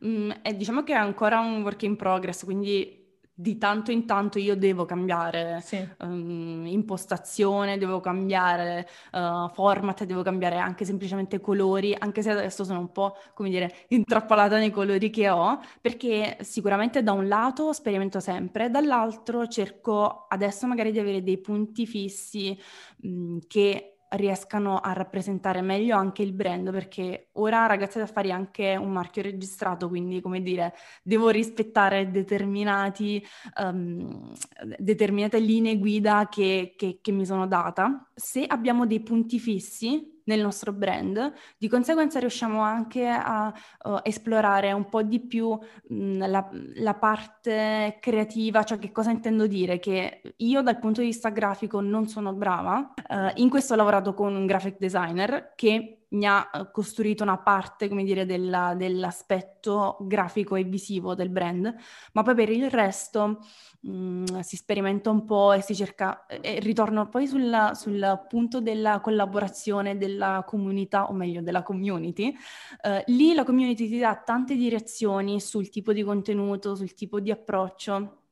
Mm, 0.05 0.31
e 0.43 0.57
diciamo 0.57 0.83
che 0.83 0.93
è 0.93 0.97
ancora 0.97 1.41
un 1.41 1.63
work 1.63 1.83
in 1.83 1.97
progress, 1.97 2.45
quindi 2.45 3.03
di 3.37 3.59
tanto 3.59 3.91
in 3.91 4.07
tanto 4.07 4.39
io 4.39 4.55
devo 4.57 4.85
cambiare 4.85 5.61
sì. 5.61 5.85
um, 6.01 6.65
impostazione, 6.67 7.79
devo 7.79 7.99
cambiare 7.99 8.89
uh, 9.13 9.49
format, 9.53 10.05
devo 10.05 10.23
cambiare 10.23 10.59
anche 10.59 10.85
semplicemente 10.85 11.41
colori, 11.41 11.97
anche 11.99 12.23
se 12.23 12.31
adesso 12.31 12.63
sono 12.63 12.79
un 12.79 12.93
po', 12.93 13.17
come 13.35 13.51
dire, 13.51 13.75
intrappolata 13.89 14.57
nei 14.57 14.71
colori 14.71 15.11
che 15.11 15.29
ho, 15.31 15.59
perché 15.81 16.37
sicuramente 16.43 17.03
da 17.03 17.11
un 17.11 17.27
lato 17.27 17.73
sperimento 17.73 18.21
sempre, 18.21 18.71
dall'altro 18.71 19.49
cerco 19.49 20.27
adesso 20.29 20.69
magari 20.69 20.93
di 20.93 21.01
avere 21.01 21.23
dei 21.23 21.39
punti 21.39 21.87
fissi 21.87 22.57
mh, 22.99 23.39
che 23.49 23.94
riescano 24.17 24.79
a 24.79 24.93
rappresentare 24.93 25.61
meglio 25.61 25.97
anche 25.97 26.23
il 26.23 26.33
brand, 26.33 26.71
perché 26.71 27.29
ora 27.33 27.67
Ragazzi 27.67 27.99
d'affari 27.99 28.29
è 28.29 28.33
anche 28.33 28.77
un 28.77 28.91
marchio 28.91 29.23
registrato, 29.23 29.89
quindi 29.89 30.21
come 30.21 30.43
dire, 30.43 30.75
devo 31.03 31.29
rispettare 31.29 32.11
determinati, 32.11 33.25
um, 33.63 34.33
determinate 34.79 35.39
linee 35.39 35.79
guida 35.79 36.29
che, 36.31 36.75
che, 36.77 36.99
che 37.01 37.13
mi 37.13 37.27
sono 37.27 37.47
data. 37.47 38.11
Se 38.15 38.45
abbiamo 38.45 38.87
dei 38.87 39.01
punti 39.01 39.39
fissi, 39.39 40.14
nel 40.25 40.41
nostro 40.41 40.73
brand, 40.73 41.33
di 41.59 41.69
conseguenza 41.69 42.19
riusciamo 42.19 42.61
anche 42.61 43.07
a 43.07 43.53
uh, 43.85 43.99
esplorare 44.03 44.73
un 44.73 44.89
po' 44.89 45.03
di 45.03 45.21
più 45.21 45.51
mh, 45.89 46.27
la, 46.27 46.49
la, 46.77 46.95
parte 46.95 47.99
creativa, 48.01 48.63
cioè 48.65 48.79
che 48.79 48.93
cosa 48.93 49.11
intendo 49.11 49.47
dire? 49.47 49.79
Che 49.79 50.23
io 50.37 50.63
dal 50.63 50.79
punto 50.79 51.01
di 51.01 51.09
vista 51.09 51.31
grafico 51.31 51.81
non 51.81 52.07
sono 52.09 52.33
brava, 52.33 52.93
uh, 53.09 53.31
in 53.35 53.49
questo 53.49 53.75
ho 53.75 53.77
lavorato 53.77 54.15
con 54.15 54.35
un 54.35 54.47
graphic 54.47 54.77
designer 54.79 55.53
che 55.55 56.04
mi 56.15 56.27
ha 56.27 56.49
eh, 56.53 56.71
costruito 56.71 57.23
una 57.23 57.39
parte, 57.39 57.89
come 57.89 58.05
dire, 58.05 58.25
della, 58.25 58.75
dell'aspetto 58.75 59.99
grafico 60.01 60.57
e 60.57 60.65
visivo 60.65 61.15
del 61.15 61.29
brand, 61.29 61.75
ma 62.13 62.23
poi 62.23 62.35
per 62.35 62.51
il 62.51 62.71
resto 62.71 63.41
mh, 63.81 63.91
mm, 63.91 64.25
si 64.41 64.57
sperimenta 64.57 65.11
un 65.11 65.25
po' 65.25 65.53
e 65.53 65.61
si 65.61 65.75
cerca, 65.75 66.27
e 66.27 66.61
ritorno 66.61 67.09
poi 67.09 67.27
sulla, 67.27 67.75
sul 67.75 68.27
punto 68.29 68.61
della 68.61 69.01
collaborazione 69.01 69.97
della 69.97 70.45
comunità, 70.47 71.09
o 71.09 71.13
meglio 71.13 71.43
della 71.43 71.63
community. 71.63 72.35
Uh, 72.83 73.03
lì 73.07 73.35
la 73.35 73.45
community 73.45 73.89
ti 73.89 73.99
dà 73.99 74.17
tante 74.17 74.55
direzioni 74.57 75.41
sul 75.41 75.69
tipo 75.69 75.93
di 75.93 76.03
contenuto, 76.03 76.75
sul 76.75 76.95
tipo 76.95 77.21
di 77.21 77.31
approccio 77.31 78.24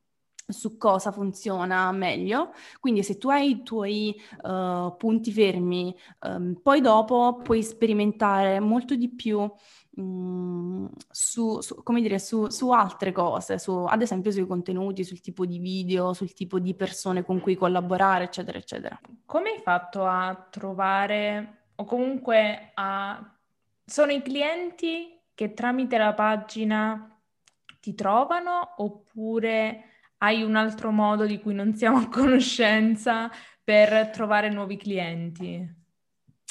su 0.47 0.77
cosa 0.77 1.11
funziona 1.11 1.91
meglio. 1.91 2.53
Quindi 2.79 3.03
se 3.03 3.17
tu 3.17 3.29
hai 3.29 3.49
i 3.49 3.63
tuoi 3.63 4.19
uh, 4.41 4.95
punti 4.97 5.31
fermi, 5.31 5.95
um, 6.21 6.59
poi 6.61 6.81
dopo 6.81 7.39
puoi 7.43 7.63
sperimentare 7.63 8.59
molto 8.59 8.95
di 8.95 9.09
più 9.09 9.49
um, 9.95 10.89
su, 11.09 11.61
su, 11.61 11.83
dire, 11.99 12.19
su, 12.19 12.49
su 12.49 12.71
altre 12.71 13.11
cose, 13.11 13.57
ad 13.87 14.01
esempio 14.01 14.31
sui 14.31 14.47
contenuti, 14.47 15.03
sul 15.03 15.21
tipo 15.21 15.45
di 15.45 15.59
video, 15.59 16.13
sul 16.13 16.33
tipo 16.33 16.59
di 16.59 16.73
persone 16.73 17.23
con 17.23 17.39
cui 17.39 17.55
collaborare, 17.55 18.25
eccetera, 18.25 18.57
eccetera. 18.57 18.99
Come 19.25 19.51
hai 19.51 19.61
fatto 19.61 20.05
a 20.05 20.47
trovare 20.49 21.67
o 21.75 21.85
comunque 21.85 22.71
a... 22.73 23.27
Sono 23.85 24.11
i 24.11 24.21
clienti 24.21 25.19
che 25.33 25.53
tramite 25.53 25.97
la 25.97 26.13
pagina 26.13 27.19
ti 27.81 27.93
trovano 27.95 28.75
oppure 28.77 29.92
hai 30.23 30.41
un 30.41 30.55
altro 30.55 30.91
modo 30.91 31.25
di 31.25 31.39
cui 31.39 31.53
non 31.53 31.75
siamo 31.75 31.97
a 31.97 32.07
conoscenza 32.07 33.29
per 33.61 34.09
trovare 34.09 34.49
nuovi 34.49 34.77
clienti? 34.77 35.81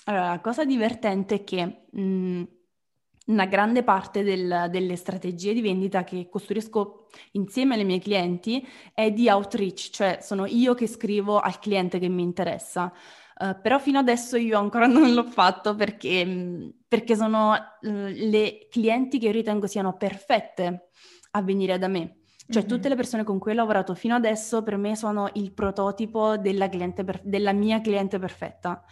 Allora, 0.05 0.29
la 0.29 0.41
cosa 0.41 0.65
divertente 0.65 1.37
è 1.37 1.45
che 1.45 1.87
mh, 1.91 2.43
una 3.27 3.47
grande 3.47 3.83
parte 3.83 4.23
del, 4.23 4.69
delle 4.71 4.97
strategie 4.97 5.55
di 5.55 5.63
vendita 5.63 6.05
che 6.05 6.29
costruisco 6.29 7.07
insieme 7.33 7.75
alle 7.75 7.85
mie 7.85 7.99
clienti 7.99 8.67
è 8.93 9.11
di 9.11 9.29
outreach, 9.29 9.91
cioè 9.91 10.19
sono 10.21 10.45
io 10.45 10.75
che 10.75 10.87
scrivo 10.87 11.39
al 11.39 11.59
cliente 11.59 11.99
che 11.99 12.09
mi 12.09 12.23
interessa. 12.23 12.93
Uh, 13.39 13.59
però 13.61 13.79
fino 13.79 13.99
adesso 13.99 14.37
io 14.37 14.59
ancora 14.59 14.87
non 14.87 15.15
l'ho 15.15 15.25
fatto 15.25 15.75
perché, 15.75 16.75
perché 16.87 17.17
sono 17.17 17.53
uh, 17.53 17.59
le 17.81 18.67
clienti 18.71 19.19
che 19.19 19.27
io 19.27 19.33
ritengo 19.33 19.67
siano 19.67 19.97
perfette 19.97 20.91
a 21.31 21.43
venire 21.43 21.79
da 21.79 21.89
me. 21.89 22.22
Cioè, 22.53 22.63
mm-hmm. 22.63 22.71
tutte 22.71 22.89
le 22.89 22.97
persone 22.97 23.25
con 23.25 23.39
cui 23.39 23.53
ho 23.53 23.55
lavorato 23.55 23.95
fino 23.95 24.15
adesso 24.15 24.63
per 24.63 24.77
me 24.77 24.95
sono 24.95 25.31
il 25.35 25.53
prototipo 25.53 26.37
della, 26.37 26.69
per- 26.69 27.21
della 27.25 27.53
mia 27.53 27.81
cliente 27.81 28.19
perfetta. 28.19 28.85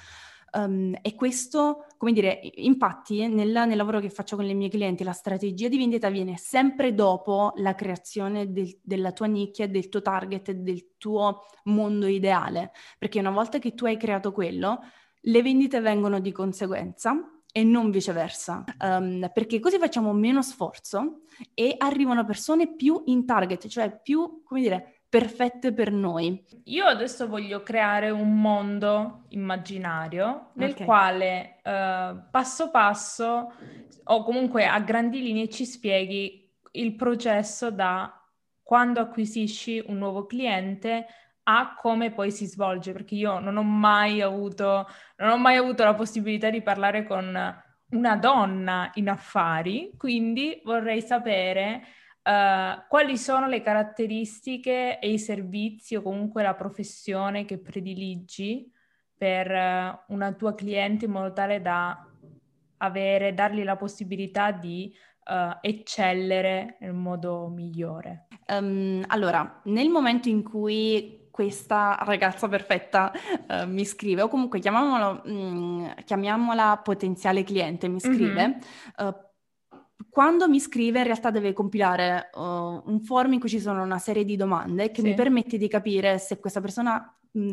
Um, 0.53 0.97
e 1.01 1.15
questo, 1.15 1.87
come 1.97 2.13
dire, 2.13 2.41
infatti 2.57 3.29
nel, 3.29 3.51
nel, 3.51 3.77
lavoro 3.77 4.01
che 4.01 4.11
faccio 4.11 4.35
con 4.35 4.45
le 4.45 4.55
mie 4.55 4.69
clienti, 4.69 5.05
la 5.05 5.13
strategia 5.13 5.69
di 5.69 5.77
vendita 5.77 6.09
viene 6.09 6.37
sempre 6.39 6.93
dopo 6.93 7.53
la 7.57 7.75
creazione 7.75 8.51
del, 8.51 8.79
della 8.83 9.13
tua 9.13 9.27
nicchia, 9.27 9.69
del 9.69 9.89
tuo 9.89 10.03
target, 10.03 10.51
del 10.53 10.97
tuo 10.97 11.45
mondo 11.65 12.07
ideale. 12.07 12.73
Perché 12.99 13.21
una 13.21 13.31
volta 13.31 13.59
che 13.59 13.75
tu 13.75 13.85
hai 13.85 13.97
creato 13.97 14.33
quello, 14.33 14.81
le 15.21 15.43
vendite 15.43 15.81
vengono 15.81 16.19
di 16.19 16.33
conseguenza 16.33 17.15
e 17.53 17.65
non 17.65 17.91
viceversa, 17.91 18.65
um, 18.81 19.31
perché 19.33 19.59
così 19.59 19.79
facciamo 19.79 20.13
meno 20.13 20.43
sforzo 20.43 21.23
e 21.55 21.75
arrivano 21.79 22.25
persone 22.25 22.75
più 22.75 23.03
in 23.07 23.27
target, 23.27 23.67
cioè 23.67 24.01
più, 24.01 24.43
come 24.45 24.61
dire, 24.61 25.01
perfette 25.09 25.73
per 25.73 25.91
noi. 25.91 26.45
Io 26.65 26.85
adesso 26.85 27.27
voglio 27.27 27.63
creare 27.63 28.11
un 28.11 28.41
mondo 28.41 29.25
immaginario 29.31 30.51
nel 30.55 30.71
okay. 30.71 30.87
quale 30.87 31.57
uh, 31.65 32.31
passo 32.31 32.71
passo 32.71 33.53
o 34.05 34.23
comunque 34.23 34.67
a 34.67 34.79
grandi 34.79 35.21
linee 35.21 35.49
ci 35.49 35.67
spieghi 35.67 36.49
il 36.73 36.95
processo 36.95 37.73
da 37.73 38.15
quando 38.63 39.01
acquisisci 39.01 39.83
un 39.89 39.99
nuovo 39.99 40.27
cliente 40.27 41.07
a 41.53 41.75
come 41.75 42.13
poi 42.13 42.31
si 42.31 42.47
svolge, 42.47 42.93
perché 42.93 43.17
io 43.17 43.41
non 43.41 43.57
ho 43.57 43.63
mai 43.63 44.23
avuto, 44.23 44.87
ho 45.19 45.39
mai 45.39 45.57
avuto 45.57 45.83
la 45.83 45.95
possibilità 45.95 46.49
di 46.49 46.63
parlare 46.63 47.05
con 47.05 47.27
una 47.91 48.17
donna 48.17 48.91
in 48.95 49.09
affari, 49.09 49.91
quindi 49.97 50.61
vorrei 50.65 51.03
sapere 51.03 51.83
uh, 52.23 52.87
quali 52.89 53.17
sono 53.19 53.49
le 53.49 53.63
caratteristiche 53.63 55.01
e 55.01 55.11
i 55.11 55.19
servizi 55.19 55.97
o 55.97 56.03
comunque 56.03 56.45
la 56.45 56.55
professione 56.55 57.45
che 57.45 57.59
prediligi 57.59 58.71
per 59.17 59.51
uh, 59.51 60.15
una 60.15 60.33
tua 60.33 60.55
cliente 60.55 61.07
in 61.07 61.11
modo 61.11 61.33
tale 61.33 61.61
da 61.61 62.07
avere, 62.77 63.35
dargli 63.35 63.65
la 63.65 63.77
possibilità 63.77 64.53
di 64.53 64.95
uh, 65.25 65.59
eccellere 65.61 66.77
nel 66.79 66.95
modo 66.95 67.49
migliore. 67.49 68.29
Um, 68.47 69.03
allora, 69.09 69.61
nel 69.65 69.89
momento 69.89 70.29
in 70.29 70.45
cui 70.45 71.20
questa 71.31 71.99
ragazza 72.03 72.49
perfetta 72.49 73.13
uh, 73.49 73.67
mi 73.67 73.85
scrive, 73.85 74.23
o 74.23 74.29
comunque 74.29 74.59
chiamiamola, 74.59 75.23
mm, 75.27 75.87
chiamiamola 76.05 76.81
potenziale 76.83 77.45
cliente, 77.45 77.89
mi 77.89 78.01
scrive, 78.01 78.47
mm-hmm. 78.49 79.09
uh, 79.09 79.15
quando 80.09 80.49
mi 80.49 80.61
scrive 80.61 80.99
in 81.01 81.05
realtà 81.05 81.31
deve 81.31 81.53
compilare 81.53 82.31
uh, 82.35 82.41
un 82.41 83.01
form 83.03 83.35
in 83.35 83.41
cui 83.41 83.49
ci 83.49 83.61
sono 83.61 83.83
una 83.83 83.99
serie 83.99 84.25
di 84.25 84.37
domande 84.37 84.91
che 84.91 85.03
sì. 85.03 85.09
mi 85.09 85.15
permette 85.15 85.59
di 85.59 85.69
capire 85.69 86.19
se 86.19 86.39
questa 86.39 86.61
persona 86.61 87.15
mh, 87.33 87.51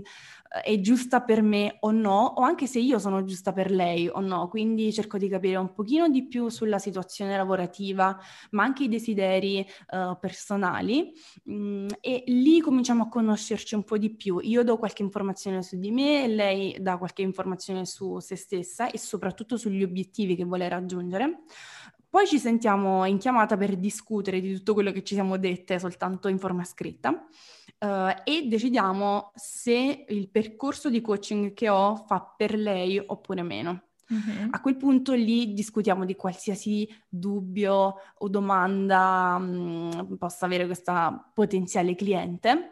è 0.64 0.80
giusta 0.80 1.22
per 1.22 1.42
me 1.42 1.78
o 1.82 1.92
no, 1.92 2.24
o 2.38 2.42
anche 2.42 2.68
se 2.68 2.80
io 2.80 3.00
sono 3.00 3.24
giusta 3.26 3.52
per 3.52 3.70
lei 3.70 4.08
o 4.08 4.20
no. 4.22 4.48
Quindi 4.48 4.94
cerco 4.94 5.18
di 5.18 5.28
capire 5.28 5.58
un 5.58 5.74
pochino 5.74 6.08
di 6.08 6.26
più 6.26 6.48
sulla 6.50 6.80
situazione 6.80 7.36
lavorativa, 7.36 8.18
ma 8.52 8.64
anche 8.64 8.84
i 8.84 8.88
desideri 8.88 9.66
uh, 9.92 10.18
personali 10.20 11.14
mh, 11.44 11.88
e 12.00 12.24
lì 12.28 12.62
cominciamo 12.62 13.04
a 13.04 13.10
conoscerci 13.10 13.76
un 13.76 13.84
po' 13.84 13.98
di 13.98 14.16
più. 14.16 14.40
Io 14.42 14.64
do 14.64 14.78
qualche 14.78 15.04
informazione 15.04 15.62
su 15.64 15.78
di 15.78 15.92
me, 15.92 16.28
lei 16.28 16.78
dà 16.80 16.98
qualche 16.98 17.22
informazione 17.22 17.86
su 17.86 18.20
se 18.20 18.36
stessa 18.36 18.90
e 18.90 18.98
soprattutto 18.98 19.58
sugli 19.58 19.84
obiettivi 19.84 20.36
che 20.36 20.46
vuole 20.46 20.70
raggiungere. 20.70 21.42
Poi 22.10 22.26
ci 22.26 22.40
sentiamo 22.40 23.06
in 23.06 23.18
chiamata 23.18 23.58
per 23.58 23.76
discutere 23.76 24.40
di 24.40 24.54
tutto 24.56 24.74
quello 24.74 24.92
che 24.92 25.04
ci 25.04 25.14
siamo 25.14 25.38
dette 25.38 25.78
soltanto 25.78 26.30
in 26.30 26.40
forma 26.40 26.64
scritta 26.64 27.10
uh, 27.80 28.22
e 28.24 28.48
decidiamo 28.48 29.32
se 29.36 30.06
il 30.08 30.30
percorso 30.30 30.90
di 30.90 31.02
coaching 31.02 31.54
che 31.54 31.70
ho 31.70 31.96
fa 32.08 32.22
per 32.36 32.56
lei 32.56 33.02
oppure 33.06 33.44
meno. 33.44 33.82
Mm-hmm. 34.14 34.48
A 34.52 34.62
quel 34.62 34.78
punto 34.78 35.14
lì 35.14 35.54
discutiamo 35.54 36.06
di 36.06 36.16
qualsiasi 36.16 36.88
dubbio 37.10 37.96
o 38.18 38.30
domanda 38.30 39.38
mh, 39.38 40.08
mm, 40.12 40.14
possa 40.16 40.46
avere 40.46 40.66
questa 40.66 41.30
potenziale 41.34 41.94
cliente. 41.96 42.72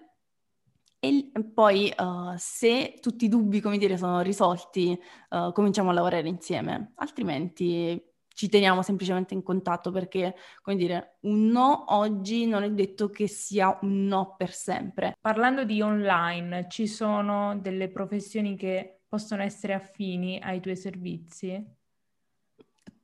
E 0.98 1.32
poi, 1.54 1.94
uh, 1.96 2.34
se 2.38 2.96
tutti 3.00 3.26
i 3.26 3.28
dubbi, 3.28 3.60
come 3.60 3.78
dire, 3.78 3.96
sono 3.98 4.22
risolti, 4.22 4.98
uh, 5.30 5.52
cominciamo 5.52 5.90
a 5.92 5.94
lavorare 5.94 6.28
insieme. 6.28 6.94
Altrimenti 6.96 8.02
ci 8.36 8.50
teniamo 8.50 8.82
semplicemente 8.82 9.34
in 9.34 9.42
contatto 9.42 9.92
perché, 9.92 10.36
come 10.62 10.76
dire, 10.76 11.18
un 11.22 11.48
no 11.48 11.86
oggi 11.96 12.46
non 12.46 12.64
è 12.64 12.70
detto 12.70 13.10
che 13.10 13.28
sia 13.28 13.80
un 13.82 14.06
no 14.06 14.36
per 14.38 14.52
sempre. 14.52 15.18
Parlando 15.22 15.64
di 15.64 15.82
online, 15.82 16.68
ci 16.70 16.86
sono 16.86 17.58
delle 17.58 17.88
professioni 17.88 18.58
che 18.58 19.00
possono 19.08 19.42
essere 19.42 19.74
affini 19.74 20.38
ai 20.44 20.60
tuoi 20.60 20.76
servizi? 20.76 21.66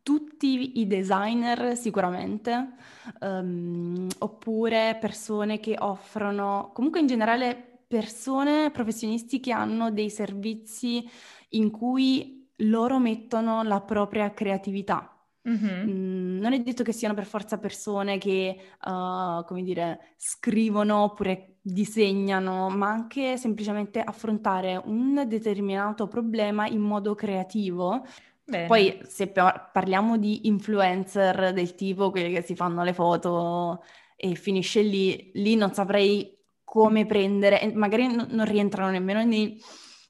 Tutti 0.03 0.79
i 0.79 0.85
designer 0.85 1.77
sicuramente, 1.77 2.73
um, 3.21 4.07
oppure 4.19 4.97
persone 4.99 5.61
che 5.61 5.77
offrono, 5.79 6.71
comunque 6.73 6.99
in 6.99 7.07
generale 7.07 7.83
persone, 7.87 8.69
professionisti 8.71 9.39
che 9.39 9.53
hanno 9.53 9.91
dei 9.91 10.09
servizi 10.09 11.09
in 11.49 11.71
cui 11.71 12.49
loro 12.63 12.99
mettono 12.99 13.63
la 13.63 13.79
propria 13.79 14.33
creatività 14.33 15.15
Mm-hmm. 15.47 15.89
Mm, 15.89 16.39
non 16.39 16.53
è 16.53 16.59
detto 16.59 16.83
che 16.83 16.91
siano 16.91 17.13
per 17.13 17.25
forza 17.25 17.57
persone 17.57 18.17
che, 18.17 18.55
uh, 18.85 19.43
come 19.45 19.63
dire, 19.63 20.13
scrivono 20.17 21.03
oppure 21.03 21.55
disegnano, 21.61 22.69
ma 22.69 22.89
anche 22.89 23.37
semplicemente 23.37 24.01
affrontare 24.01 24.79
un 24.85 25.23
determinato 25.27 26.07
problema 26.07 26.67
in 26.67 26.81
modo 26.81 27.15
creativo. 27.15 28.05
Bene. 28.43 28.67
Poi 28.67 28.99
se 29.07 29.27
parliamo 29.27 30.17
di 30.17 30.47
influencer 30.47 31.53
del 31.53 31.73
tipo 31.75 32.11
quelli 32.11 32.33
che 32.33 32.41
si 32.41 32.55
fanno 32.55 32.83
le 32.83 32.93
foto 32.93 33.83
e 34.15 34.35
finisce 34.35 34.81
lì, 34.81 35.31
lì 35.35 35.55
non 35.55 35.73
saprei 35.73 36.37
come 36.63 37.05
prendere, 37.05 37.71
magari 37.73 38.07
non 38.07 38.45
rientrano 38.45 38.91
nemmeno 38.91 39.23
nei 39.23 39.59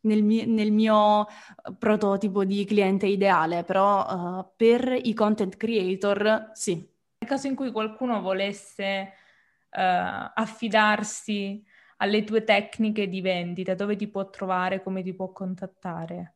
nel 0.02 0.24
mio, 0.24 0.46
nel 0.46 0.72
mio 0.72 1.28
eh, 1.28 1.74
prototipo 1.78 2.46
di 2.46 2.66
cliente 2.66 3.06
ideale, 3.08 3.64
però 3.64 4.40
uh, 4.40 4.52
per 4.56 4.98
i 5.02 5.14
content 5.14 5.58
creator 5.58 6.52
sì. 6.54 6.74
Nel 6.74 7.30
caso 7.30 7.48
in 7.48 7.56
cui 7.56 7.72
qualcuno 7.72 8.22
volesse 8.22 9.14
uh, 9.72 10.32
affidarsi 10.34 11.64
alle 11.98 12.24
tue 12.24 12.44
tecniche 12.44 13.08
di 13.08 13.22
vendita, 13.22 13.76
dove 13.76 13.96
ti 13.96 14.08
può 14.08 14.30
trovare, 14.30 14.82
come 14.82 15.04
ti 15.04 15.14
può 15.14 15.32
contattare? 15.32 16.36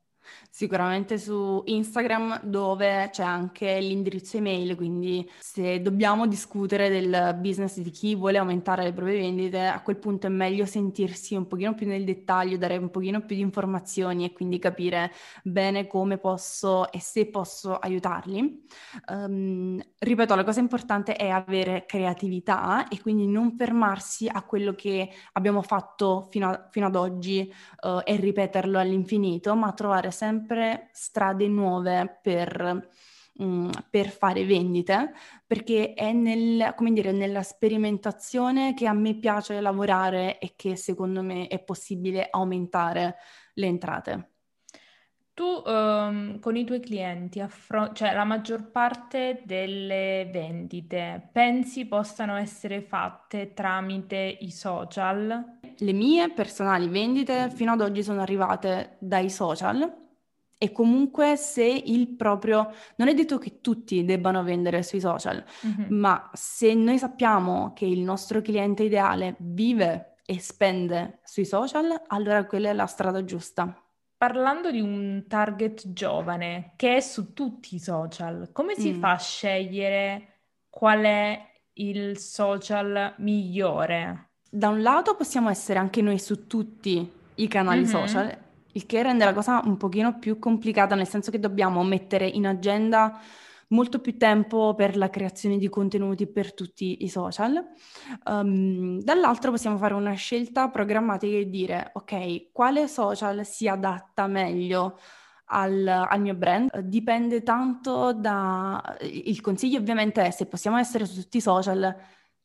Sicuramente 0.50 1.18
su 1.18 1.62
Instagram 1.66 2.44
dove 2.44 3.10
c'è 3.12 3.24
anche 3.24 3.80
l'indirizzo 3.80 4.38
email, 4.38 4.76
quindi 4.76 5.30
se 5.40 5.82
dobbiamo 5.82 6.28
discutere 6.28 6.90
del 6.90 7.38
business 7.40 7.80
di 7.80 7.90
chi 7.90 8.16
vuole 8.16 8.38
aumentare 8.38 8.84
le 8.84 8.94
proprie 8.94 9.20
vendite, 9.20 9.66
a 9.66 9.82
quel 9.82 9.98
punto 9.98 10.28
è 10.28 10.30
meglio 10.30 10.66
sentirsi 10.66 11.36
un 11.36 11.48
pochino 11.48 11.74
più 11.74 11.88
nel 11.88 12.04
dettaglio, 12.04 12.58
dare 12.58 12.78
un 12.78 12.90
pochino 12.90 13.22
più 13.22 13.36
di 13.36 13.42
informazioni 13.42 14.26
e 14.26 14.34
quindi 14.34 14.60
capire 14.60 15.12
bene 15.44 15.88
come 15.88 16.18
posso 16.18 16.92
e 16.92 17.00
se 17.00 17.28
posso 17.28 17.78
aiutarli. 17.78 18.66
Um, 19.08 19.82
ripeto, 20.00 20.36
la 20.36 20.44
cosa 20.44 20.60
importante 20.60 21.16
è 21.16 21.30
avere 21.30 21.86
creatività 21.86 22.88
e 22.88 23.02
quindi 23.02 23.28
non 23.28 23.56
fermarsi 23.58 24.28
a 24.28 24.44
quello 24.44 24.74
che 24.74 25.10
abbiamo 25.34 25.62
fatto 25.62 26.28
fino, 26.30 26.50
a, 26.50 26.68
fino 26.72 26.88
ad 26.88 26.96
oggi 26.96 27.52
uh, 27.82 28.00
e 28.04 28.16
ripeterlo 28.16 28.80
all'infinito, 28.80 29.56
ma 29.56 29.72
trovare 29.74 30.12
sempre 30.16 30.90
strade 30.94 31.48
nuove 31.48 32.20
per, 32.22 32.90
um, 33.36 33.70
per 33.90 34.10
fare 34.10 34.46
vendite, 34.46 35.14
perché 35.46 35.94
è 35.94 36.12
nel, 36.14 36.74
dire, 36.92 37.12
nella 37.12 37.44
sperimentazione 37.44 38.74
che 38.74 38.88
a 38.88 38.94
me 38.94 39.16
piace 39.16 39.60
lavorare 39.60 40.40
e 40.40 40.54
che 40.56 40.76
secondo 40.76 41.22
me 41.22 41.48
è 41.48 41.64
possibile 41.64 42.28
aumentare 42.30 43.18
le 43.56 43.66
entrate. 43.66 44.30
Tu 45.36 45.44
um, 45.44 46.40
con 46.40 46.56
i 46.56 46.64
tuoi 46.64 46.80
clienti, 46.80 47.42
affron- 47.42 47.94
cioè 47.94 48.14
la 48.14 48.24
maggior 48.24 48.72
parte 48.72 49.42
delle 49.44 50.30
vendite, 50.32 51.30
pensi 51.34 51.88
possano 51.88 52.38
essere 52.38 52.80
fatte 52.82 53.54
tramite 53.54 54.38
i 54.40 54.50
social? 54.50 55.60
Le 55.78 55.92
mie 55.92 56.32
personali 56.32 56.88
vendite 56.88 57.50
fino 57.50 57.74
ad 57.74 57.82
oggi 57.82 58.02
sono 58.02 58.22
arrivate 58.22 58.96
dai 59.02 59.30
social 59.30 60.05
e 60.66 60.72
comunque 60.72 61.36
se 61.36 61.64
il 61.64 62.08
proprio, 62.16 62.74
non 62.96 63.08
è 63.08 63.14
detto 63.14 63.38
che 63.38 63.62
tutti 63.62 64.04
debbano 64.04 64.44
vendere 64.44 64.82
sui 64.82 65.00
social, 65.00 65.44
mm-hmm. 65.64 65.94
ma 65.94 66.32
se 66.34 66.74
noi 66.74 66.98
sappiamo 66.98 67.72
che 67.76 67.86
il 67.86 68.00
nostro 68.00 68.42
cliente 68.42 68.82
ideale 68.82 69.36
vive 69.38 70.16
e 70.26 70.40
spende 70.40 71.20
sui 71.24 71.46
social, 71.46 72.02
allora 72.08 72.46
quella 72.46 72.70
è 72.70 72.74
la 72.74 72.88
strada 72.88 73.24
giusta. 73.24 73.80
Parlando 74.18 74.72
di 74.72 74.82
un 74.82 75.26
target 75.28 75.94
giovane 75.94 76.74
che 76.78 76.96
è 76.96 77.00
su 77.00 77.34
tutti 77.34 77.76
i 77.76 77.80
social, 77.80 78.50
come 78.52 78.74
si 78.74 78.94
mm. 78.94 79.00
fa 79.00 79.12
a 79.12 79.20
scegliere 79.20 80.30
qual 80.68 81.02
è 81.02 81.40
il 81.74 82.18
social 82.18 83.14
migliore? 83.18 84.30
Da 84.50 84.70
un 84.70 84.82
lato 84.82 85.16
possiamo 85.16 85.50
essere 85.50 85.78
anche 85.78 86.02
noi 86.02 86.18
su 86.18 86.48
tutti 86.48 87.08
i 87.36 87.48
canali 87.48 87.82
mm-hmm. 87.82 87.90
social 87.90 88.38
il 88.76 88.86
che 88.86 89.02
rende 89.04 89.26
la 89.26 89.34
cosa 89.34 89.62
un 89.64 89.78
pochino 89.78 90.20
più 90.20 90.38
complicata, 90.38 90.96
nel 90.96 91.08
senso 91.08 91.32
che 91.32 91.40
dobbiamo 91.40 91.84
mettere 91.84 92.28
in 92.28 92.46
agenda 92.46 93.20
molto 93.70 94.00
più 94.00 94.18
tempo 94.18 94.76
per 94.76 94.98
la 94.98 95.10
creazione 95.10 95.58
di 95.58 95.70
contenuti 95.70 96.28
per 96.28 96.54
tutti 96.54 97.04
i 97.04 97.10
social. 97.10 97.66
Um, 98.26 99.02
dall'altro 99.02 99.52
possiamo 99.52 99.78
fare 99.78 99.94
una 99.94 100.14
scelta 100.14 100.70
programmatica 100.70 101.38
e 101.38 101.50
dire, 101.50 101.92
ok, 101.94 102.52
quale 102.52 102.88
social 102.88 103.46
si 103.46 103.68
adatta 103.68 104.28
meglio 104.28 105.00
al, 105.46 105.88
al, 105.88 106.22
mio 106.22 106.36
brand? 106.36 106.78
Dipende 106.80 107.44
tanto 107.44 108.14
da... 108.14 108.98
Il 109.02 109.40
consiglio 109.42 109.80
ovviamente 109.80 110.22
è 110.22 110.32
se 110.32 110.48
possiamo 110.48 110.78
essere 110.78 111.06
su 111.06 111.22
tutti 111.22 111.38
i 111.38 111.42
social 111.42 111.96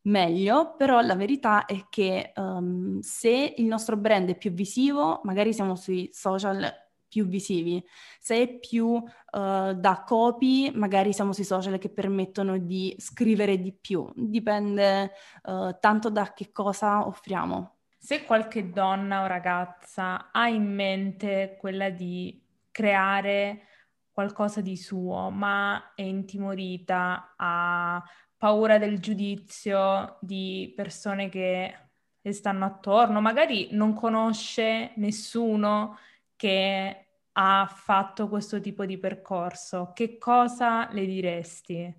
meglio, 0.03 0.75
però 0.77 1.01
la 1.01 1.15
verità 1.15 1.65
è 1.67 1.87
che 1.89 2.33
um, 2.37 3.01
se 3.01 3.55
il 3.57 3.65
nostro 3.67 3.97
brand 3.97 4.31
è 4.31 4.37
più 4.37 4.53
visivo, 4.53 5.21
magari 5.25 5.53
siamo 5.53 5.77
sui 5.77 6.09
social 6.13 6.73
più 7.11 7.27
visivi. 7.27 7.85
Se 8.21 8.37
è 8.37 8.59
più 8.59 8.87
uh, 8.87 9.03
da 9.33 10.05
copy, 10.07 10.71
magari 10.73 11.13
siamo 11.13 11.33
sui 11.33 11.45
social 11.45 11.77
che 11.79 11.91
permettono 11.91 12.57
di 12.57 12.95
scrivere 12.99 13.59
di 13.59 13.73
più. 13.73 14.09
Dipende 14.15 15.11
uh, 15.43 15.77
tanto 15.81 16.09
da 16.09 16.33
che 16.33 16.53
cosa 16.53 17.07
offriamo. 17.07 17.77
Se 17.99 18.25
qualche 18.25 18.71
donna 18.71 19.25
o 19.25 19.27
ragazza 19.27 20.31
ha 20.31 20.49
in 20.49 20.73
mente 20.73 21.57
quella 21.59 21.91
di 21.91 22.43
creare 22.71 23.67
qualcosa 24.11 24.61
di 24.61 24.77
suo, 24.77 25.31
ma 25.31 25.93
è 25.95 26.03
intimorita, 26.03 27.35
ha 27.37 28.03
paura 28.41 28.79
del 28.79 29.01
giudizio 29.01 30.17
di 30.19 30.73
persone 30.75 31.29
che 31.29 31.75
le 32.19 32.33
stanno 32.33 32.65
attorno, 32.65 33.21
magari 33.21 33.69
non 33.73 33.93
conosce 33.93 34.93
nessuno 34.97 35.99
che 36.37 37.05
ha 37.33 37.71
fatto 37.71 38.29
questo 38.29 38.59
tipo 38.59 38.87
di 38.87 38.97
percorso, 38.97 39.93
che 39.95 40.17
cosa 40.17 40.89
le 40.91 41.05
diresti? 41.05 41.95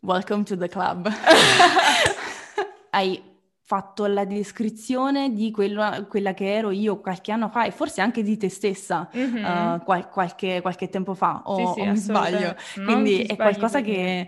Welcome 0.00 0.42
to 0.42 0.56
the 0.56 0.66
club. 0.66 1.08
Hai 2.90 3.22
fatto 3.62 4.06
la 4.06 4.24
descrizione 4.24 5.32
di 5.32 5.52
quello, 5.52 6.06
quella 6.08 6.34
che 6.34 6.52
ero 6.52 6.72
io 6.72 6.98
qualche 6.98 7.30
anno 7.30 7.48
fa 7.48 7.64
e 7.64 7.70
forse 7.70 8.00
anche 8.00 8.24
di 8.24 8.36
te 8.36 8.48
stessa 8.48 9.08
mm-hmm. 9.16 9.44
uh, 9.44 9.84
qual- 9.84 10.08
qualche, 10.08 10.60
qualche, 10.62 10.88
tempo 10.88 11.14
fa, 11.14 11.42
o, 11.44 11.74
sì, 11.74 11.80
sì, 11.80 11.86
o 11.86 11.90
mi 11.92 11.96
sbaglio. 11.96 12.56
Quindi 12.74 13.22
è 13.22 13.36
qualcosa 13.36 13.82
che 13.82 14.26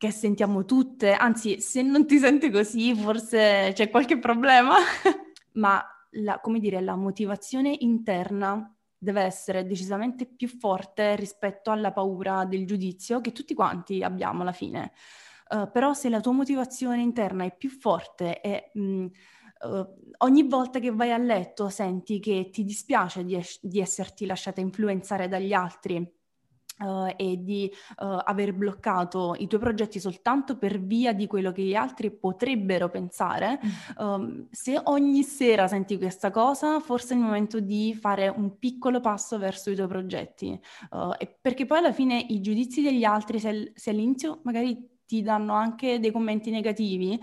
che 0.00 0.10
sentiamo 0.10 0.64
tutte, 0.64 1.12
anzi 1.12 1.60
se 1.60 1.82
non 1.82 2.06
ti 2.06 2.16
senti 2.16 2.48
così 2.48 2.94
forse 2.94 3.72
c'è 3.74 3.90
qualche 3.90 4.18
problema, 4.18 4.76
ma 5.60 5.84
la, 6.12 6.40
come 6.40 6.58
dire, 6.58 6.80
la 6.80 6.96
motivazione 6.96 7.76
interna 7.80 8.74
deve 8.96 9.20
essere 9.20 9.66
decisamente 9.66 10.24
più 10.24 10.48
forte 10.48 11.16
rispetto 11.16 11.70
alla 11.70 11.92
paura 11.92 12.46
del 12.46 12.66
giudizio 12.66 13.20
che 13.20 13.32
tutti 13.32 13.52
quanti 13.52 14.02
abbiamo 14.02 14.40
alla 14.40 14.52
fine. 14.52 14.92
Uh, 15.50 15.70
però 15.70 15.92
se 15.92 16.08
la 16.08 16.20
tua 16.20 16.32
motivazione 16.32 17.02
interna 17.02 17.44
è 17.44 17.54
più 17.54 17.68
forte 17.68 18.40
e 18.40 18.70
mh, 18.72 19.06
uh, 19.66 19.86
ogni 20.20 20.48
volta 20.48 20.78
che 20.78 20.92
vai 20.92 21.12
a 21.12 21.18
letto 21.18 21.68
senti 21.68 22.20
che 22.20 22.48
ti 22.50 22.64
dispiace 22.64 23.22
di, 23.22 23.34
es- 23.34 23.58
di 23.60 23.80
esserti 23.80 24.24
lasciata 24.24 24.62
influenzare 24.62 25.28
dagli 25.28 25.52
altri 25.52 26.19
Uh, 26.80 27.12
e 27.14 27.36
di 27.42 27.70
uh, 27.70 28.20
aver 28.24 28.54
bloccato 28.54 29.34
i 29.36 29.46
tuoi 29.48 29.60
progetti 29.60 30.00
soltanto 30.00 30.56
per 30.56 30.80
via 30.80 31.12
di 31.12 31.26
quello 31.26 31.52
che 31.52 31.60
gli 31.60 31.74
altri 31.74 32.10
potrebbero 32.10 32.88
pensare, 32.88 33.60
um, 33.98 34.46
se 34.50 34.80
ogni 34.84 35.22
sera 35.22 35.68
senti 35.68 35.98
questa 35.98 36.30
cosa, 36.30 36.80
forse 36.80 37.12
è 37.12 37.18
il 37.18 37.22
momento 37.22 37.60
di 37.60 37.94
fare 37.94 38.28
un 38.28 38.58
piccolo 38.58 39.00
passo 39.00 39.36
verso 39.38 39.70
i 39.70 39.74
tuoi 39.74 39.88
progetti, 39.88 40.58
uh, 40.92 41.10
perché 41.38 41.66
poi 41.66 41.78
alla 41.78 41.92
fine 41.92 42.18
i 42.18 42.40
giudizi 42.40 42.80
degli 42.80 43.04
altri, 43.04 43.40
se, 43.40 43.72
se 43.74 43.90
all'inizio 43.90 44.40
magari 44.44 45.00
ti 45.04 45.20
danno 45.20 45.52
anche 45.52 46.00
dei 46.00 46.10
commenti 46.10 46.50
negativi, 46.50 47.20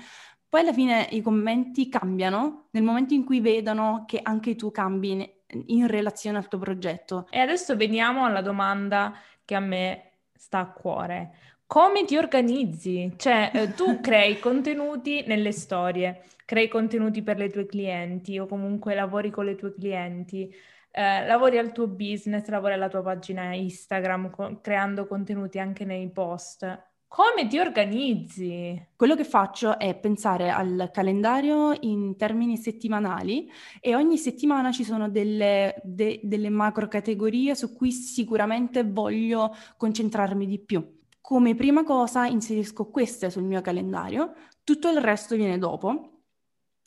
poi 0.50 0.62
alla 0.62 0.74
fine 0.74 1.08
i 1.12 1.22
commenti 1.22 1.90
cambiano 1.90 2.68
nel 2.72 2.84
momento 2.84 3.14
in 3.14 3.26
cui 3.26 3.42
vedono 3.42 4.04
che 4.06 4.20
anche 4.22 4.56
tu 4.56 4.70
cambi 4.72 5.36
in 5.68 5.88
relazione 5.88 6.38
al 6.38 6.48
tuo 6.48 6.60
progetto. 6.60 7.28
E 7.30 7.40
adesso 7.40 7.76
veniamo 7.76 8.26
alla 8.26 8.42
domanda 8.42 9.14
che 9.48 9.56
a 9.56 9.60
me 9.62 10.12
sta 10.36 10.60
a 10.60 10.72
cuore. 10.72 11.32
Come 11.66 12.04
ti 12.06 12.18
organizzi? 12.18 13.14
Cioè, 13.16 13.52
eh, 13.54 13.74
tu 13.74 14.00
crei 14.02 14.40
contenuti 14.40 15.24
nelle 15.26 15.54
storie, 15.54 16.26
crei 16.46 16.68
contenuti 16.68 17.22
per 17.24 17.38
le 17.38 17.50
tue 17.50 17.66
clienti 17.66 18.38
o 18.40 18.46
comunque 18.46 18.94
lavori 18.94 19.32
con 19.32 19.46
le 19.46 19.56
tue 19.56 19.74
clienti, 19.74 20.54
eh, 20.92 21.26
lavori 21.26 21.58
al 21.58 21.72
tuo 21.72 21.88
business, 21.88 22.48
lavori 22.50 22.74
alla 22.74 22.90
tua 22.90 23.02
pagina 23.04 23.54
Instagram, 23.54 24.30
co- 24.32 24.60
creando 24.62 25.08
contenuti 25.08 25.60
anche 25.60 25.86
nei 25.86 26.10
post. 26.12 26.66
Come 27.08 27.48
ti 27.48 27.58
organizzi? 27.58 28.90
Quello 28.96 29.16
che 29.16 29.24
faccio 29.24 29.80
è 29.80 29.96
pensare 29.98 30.50
al 30.50 30.90
calendario 30.94 31.76
in 31.80 32.16
termini 32.18 32.58
settimanali 32.58 33.50
e 33.80 33.96
ogni 33.96 34.18
settimana 34.18 34.72
ci 34.72 34.84
sono 34.84 35.10
delle, 35.10 35.76
de, 35.84 36.20
delle 36.24 36.50
macro 36.50 36.88
categorie 36.88 37.56
su 37.56 37.74
cui 37.74 37.92
sicuramente 37.92 38.84
voglio 38.84 39.56
concentrarmi 39.78 40.46
di 40.46 40.60
più 40.60 40.96
come 41.28 41.56
prima 41.56 41.84
cosa 41.84 42.26
inserisco 42.26 42.90
queste 42.90 43.30
sul 43.30 43.44
mio 43.44 43.60
calendario, 43.60 44.34
tutto 44.64 44.90
il 44.90 45.02
resto 45.02 45.36
viene 45.36 45.58
dopo. 45.58 46.22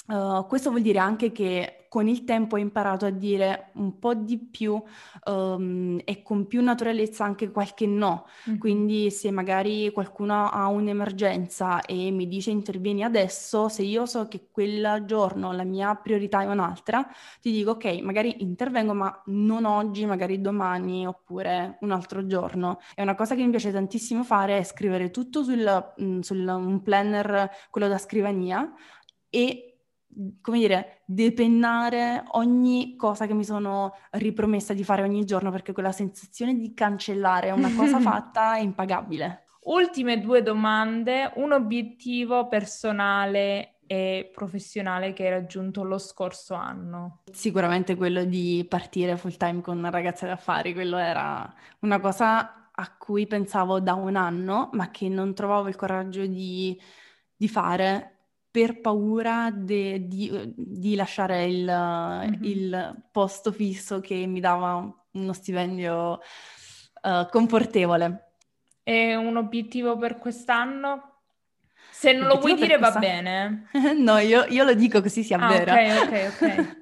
Uh, 0.07 0.47
questo 0.47 0.71
vuol 0.71 0.81
dire 0.81 0.99
anche 0.99 1.31
che 1.31 1.80
con 1.91 2.07
il 2.07 2.23
tempo 2.23 2.55
ho 2.55 2.59
imparato 2.59 3.05
a 3.05 3.11
dire 3.11 3.73
un 3.75 3.99
po' 3.99 4.15
di 4.15 4.39
più 4.39 4.81
um, 5.25 6.01
e 6.05 6.23
con 6.23 6.47
più 6.47 6.63
naturalezza 6.63 7.25
anche 7.25 7.51
qualche 7.51 7.85
no. 7.85 8.29
Mm. 8.49 8.59
Quindi 8.59 9.11
se 9.11 9.33
magari 9.33 9.91
qualcuno 9.91 10.49
ha 10.49 10.69
un'emergenza 10.69 11.81
e 11.81 12.13
mi 12.13 12.29
dice 12.29 12.53
intervieni 12.53 13.03
adesso, 13.03 13.69
se 13.69 13.83
io 13.83 14.07
so 14.07 14.29
che 14.29 14.47
quel 14.53 15.03
giorno 15.05 15.51
la 15.51 15.65
mia 15.65 15.93
priorità 15.97 16.43
è 16.43 16.47
un'altra, 16.47 17.05
ti 17.41 17.51
dico 17.51 17.73
ok, 17.73 18.01
magari 18.03 18.41
intervengo 18.41 18.95
ma 18.95 19.23
non 19.27 19.65
oggi, 19.65 20.07
magari 20.07 20.41
domani 20.41 21.09
oppure 21.09 21.79
un 21.81 21.91
altro 21.91 22.25
giorno. 22.25 22.79
È 22.95 23.03
una 23.03 23.17
cosa 23.17 23.35
che 23.35 23.43
mi 23.43 23.51
piace 23.51 23.73
tantissimo 23.73 24.23
fare 24.23 24.59
è 24.59 24.63
scrivere 24.63 25.11
tutto 25.11 25.43
sul, 25.43 25.93
mm, 26.01 26.21
sul 26.21 26.47
un 26.47 26.83
planner, 26.83 27.51
quello 27.69 27.89
da 27.89 27.99
scrivania 27.99 28.73
e 29.29 29.70
come 30.41 30.59
dire, 30.59 31.03
depennare 31.05 32.25
ogni 32.33 32.97
cosa 32.97 33.27
che 33.27 33.35
mi 33.35 33.45
sono 33.45 33.95
ripromessa 34.11 34.75
di 34.75 34.85
fare 34.85 35.03
ogni 35.03 35.25
giorno, 35.25 35.51
perché 35.51 35.73
quella 35.73 35.93
sensazione 35.93 36.57
di 36.57 36.75
cancellare 36.75 37.51
una 37.51 37.73
cosa 37.75 37.99
fatta 38.01 38.57
è 38.57 38.61
impagabile. 38.61 39.45
Ultime 39.63 40.21
due 40.21 40.43
domande, 40.43 41.33
un 41.37 41.53
obiettivo 41.53 42.49
personale 42.49 43.81
e 43.87 44.31
professionale 44.33 45.13
che 45.13 45.25
hai 45.25 45.31
raggiunto 45.31 45.83
lo 45.83 45.99
scorso 45.99 46.55
anno? 46.55 47.23
Sicuramente 47.33 47.97
quello 47.97 48.25
di 48.25 48.65
partire 48.69 49.17
full 49.17 49.37
time 49.37 49.61
con 49.61 49.89
ragazze 49.91 50.27
d'affari, 50.27 50.73
quello 50.73 50.97
era 50.97 51.53
una 51.81 51.99
cosa 51.99 52.71
a 52.73 52.97
cui 52.97 53.27
pensavo 53.27 53.81
da 53.81 53.95
un 53.95 54.17
anno, 54.17 54.71
ma 54.73 54.91
che 54.91 55.09
non 55.09 55.35
trovavo 55.35 55.69
il 55.69 55.77
coraggio 55.77 56.25
di, 56.25 56.81
di 57.37 57.49
fare 57.49 58.20
per 58.51 58.81
paura 58.81 59.51
de, 59.53 60.09
di, 60.09 60.53
di, 60.57 60.95
lasciare 60.97 61.45
il, 61.47 61.65
mm-hmm. 61.65 62.45
il, 62.45 63.03
posto 63.13 63.53
fisso 63.53 64.01
che 64.01 64.27
mi 64.27 64.41
dava 64.41 64.93
uno 65.13 65.33
stipendio 65.33 66.21
uh, 67.03 67.29
confortevole. 67.31 68.33
E 68.83 69.15
un 69.15 69.37
obiettivo 69.37 69.97
per 69.97 70.19
quest'anno? 70.19 71.19
Se 71.91 72.13
non 72.13 72.29
lo 72.29 72.39
vuoi 72.39 72.55
dire 72.55 72.79
va 72.79 72.93
bene. 72.93 73.69
no, 73.97 74.19
io, 74.19 74.45
io, 74.49 74.65
lo 74.65 74.75
dico 74.75 75.01
così 75.01 75.23
sia 75.23 75.39
ah, 75.39 75.49
vera. 75.49 75.75
Ok, 75.75 76.03
ok, 76.03 76.33
ok. 76.41 76.77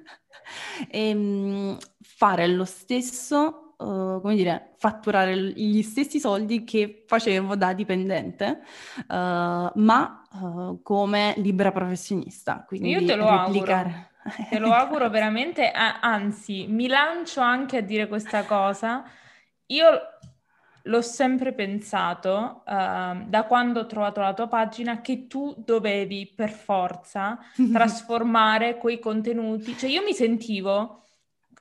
e, 0.89 1.13
um, 1.13 1.77
fare 2.01 2.47
lo 2.47 2.65
stesso 2.65 3.68
Uh, 3.79 4.19
come 4.19 4.35
dire, 4.35 4.73
fatturare 4.75 5.37
gli 5.53 5.81
stessi 5.83 6.19
soldi 6.19 6.65
che 6.65 7.05
facevo 7.07 7.55
da 7.55 7.71
dipendente, 7.71 8.59
uh, 9.07 9.71
ma 9.73 10.27
uh, 10.33 10.81
come 10.83 11.33
libera 11.37 11.71
professionista. 11.71 12.65
Quindi 12.67 12.89
Io 12.89 13.05
te 13.05 13.15
lo 13.15 13.29
replicare... 13.29 14.09
auguro. 14.21 14.47
Te 14.49 14.59
lo 14.59 14.73
auguro 14.73 15.09
veramente, 15.09 15.71
anzi, 15.71 16.67
mi 16.67 16.87
lancio 16.87 17.39
anche 17.39 17.77
a 17.77 17.81
dire 17.81 18.09
questa 18.09 18.43
cosa. 18.43 19.05
Io 19.67 19.87
l'ho 20.83 21.01
sempre 21.01 21.53
pensato 21.53 22.63
da 22.65 23.45
quando 23.47 23.79
ho 23.79 23.85
trovato 23.85 24.19
la 24.19 24.33
tua 24.33 24.47
pagina 24.47 24.99
che 24.99 25.27
tu 25.27 25.55
dovevi 25.57 26.33
per 26.35 26.49
forza 26.49 27.39
trasformare 27.71 28.77
quei 28.77 28.99
contenuti. 28.99 29.77
Cioè, 29.77 29.89
io 29.89 30.03
mi 30.03 30.13
sentivo 30.13 31.05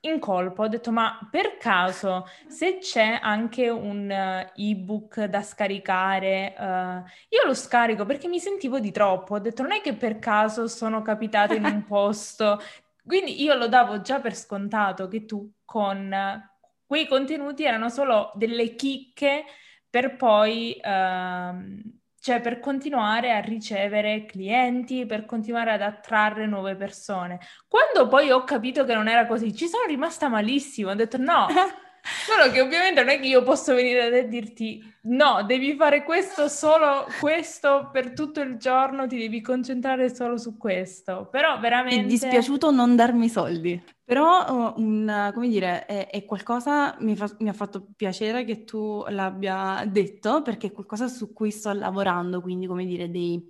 in 0.02 0.18
colpo 0.18 0.62
ho 0.62 0.68
detto 0.68 0.92
ma 0.92 1.18
per 1.30 1.56
caso 1.56 2.26
se 2.46 2.78
c'è 2.78 3.18
anche 3.20 3.68
un 3.68 4.08
uh, 4.08 4.60
ebook 4.60 5.24
da 5.24 5.42
scaricare 5.42 6.54
uh, 6.56 7.08
io 7.28 7.44
lo 7.44 7.54
scarico 7.54 8.04
perché 8.04 8.28
mi 8.28 8.38
sentivo 8.38 8.78
di 8.78 8.90
troppo 8.90 9.34
ho 9.34 9.38
detto 9.38 9.62
non 9.62 9.72
è 9.72 9.80
che 9.80 9.94
per 9.94 10.18
caso 10.18 10.68
sono 10.68 11.02
capitata 11.02 11.54
in 11.54 11.64
un 11.64 11.84
posto? 11.88 12.60
Quindi 13.04 13.42
io 13.42 13.54
lo 13.54 13.68
davo 13.68 14.02
già 14.02 14.20
per 14.20 14.34
scontato 14.36 15.08
che 15.08 15.24
tu 15.24 15.50
con 15.64 16.12
uh, 16.12 16.40
quei 16.86 17.06
contenuti 17.06 17.64
erano 17.64 17.88
solo 17.88 18.32
delle 18.34 18.74
chicche 18.74 19.44
per 19.88 20.16
poi 20.16 20.78
uh, 20.82 21.97
cioè 22.20 22.40
per 22.40 22.60
continuare 22.60 23.32
a 23.32 23.40
ricevere 23.40 24.24
clienti, 24.26 25.06
per 25.06 25.24
continuare 25.24 25.72
ad 25.72 25.82
attrarre 25.82 26.46
nuove 26.46 26.74
persone. 26.76 27.38
Quando 27.68 28.08
poi 28.08 28.30
ho 28.30 28.44
capito 28.44 28.84
che 28.84 28.94
non 28.94 29.08
era 29.08 29.26
così, 29.26 29.54
ci 29.54 29.68
sono 29.68 29.84
rimasta 29.86 30.28
malissimo, 30.28 30.90
ho 30.90 30.94
detto 30.94 31.16
no, 31.16 31.46
Solo 32.26 32.50
che 32.50 32.60
ovviamente 32.60 33.00
non 33.00 33.10
è 33.10 33.20
che 33.20 33.26
io 33.26 33.42
posso 33.42 33.74
venire 33.74 34.20
a 34.20 34.22
dirti 34.22 34.82
no, 35.02 35.44
devi 35.46 35.74
fare 35.76 36.04
questo, 36.04 36.48
solo 36.48 37.06
questo 37.20 37.88
per 37.92 38.12
tutto 38.12 38.40
il 38.40 38.56
giorno, 38.56 39.06
ti 39.06 39.16
devi 39.16 39.40
concentrare 39.40 40.14
solo 40.14 40.36
su 40.36 40.56
questo. 40.56 41.28
Però 41.30 41.58
veramente... 41.58 42.00
Mi 42.00 42.04
è 42.04 42.06
dispiaciuto 42.06 42.70
non 42.70 42.96
darmi 42.96 43.28
soldi. 43.28 43.82
Però, 44.04 44.72
uh, 44.74 44.80
un, 44.80 45.30
come 45.34 45.48
dire, 45.48 45.84
è, 45.84 46.08
è 46.08 46.24
qualcosa, 46.24 46.96
mi, 47.00 47.14
fa, 47.14 47.30
mi, 47.40 47.48
ha 47.48 47.52
fatto 47.52 47.88
piacere 47.94 48.44
che 48.44 48.64
tu 48.64 49.04
l'abbia 49.08 49.84
detto, 49.86 50.42
perché 50.42 50.68
è 50.68 50.72
qualcosa 50.72 51.08
su 51.08 51.32
cui 51.32 51.50
sto 51.50 51.72
lavorando, 51.72 52.40
quindi, 52.40 52.66
come 52.66 52.86
dire, 52.86 53.10
dei 53.10 53.42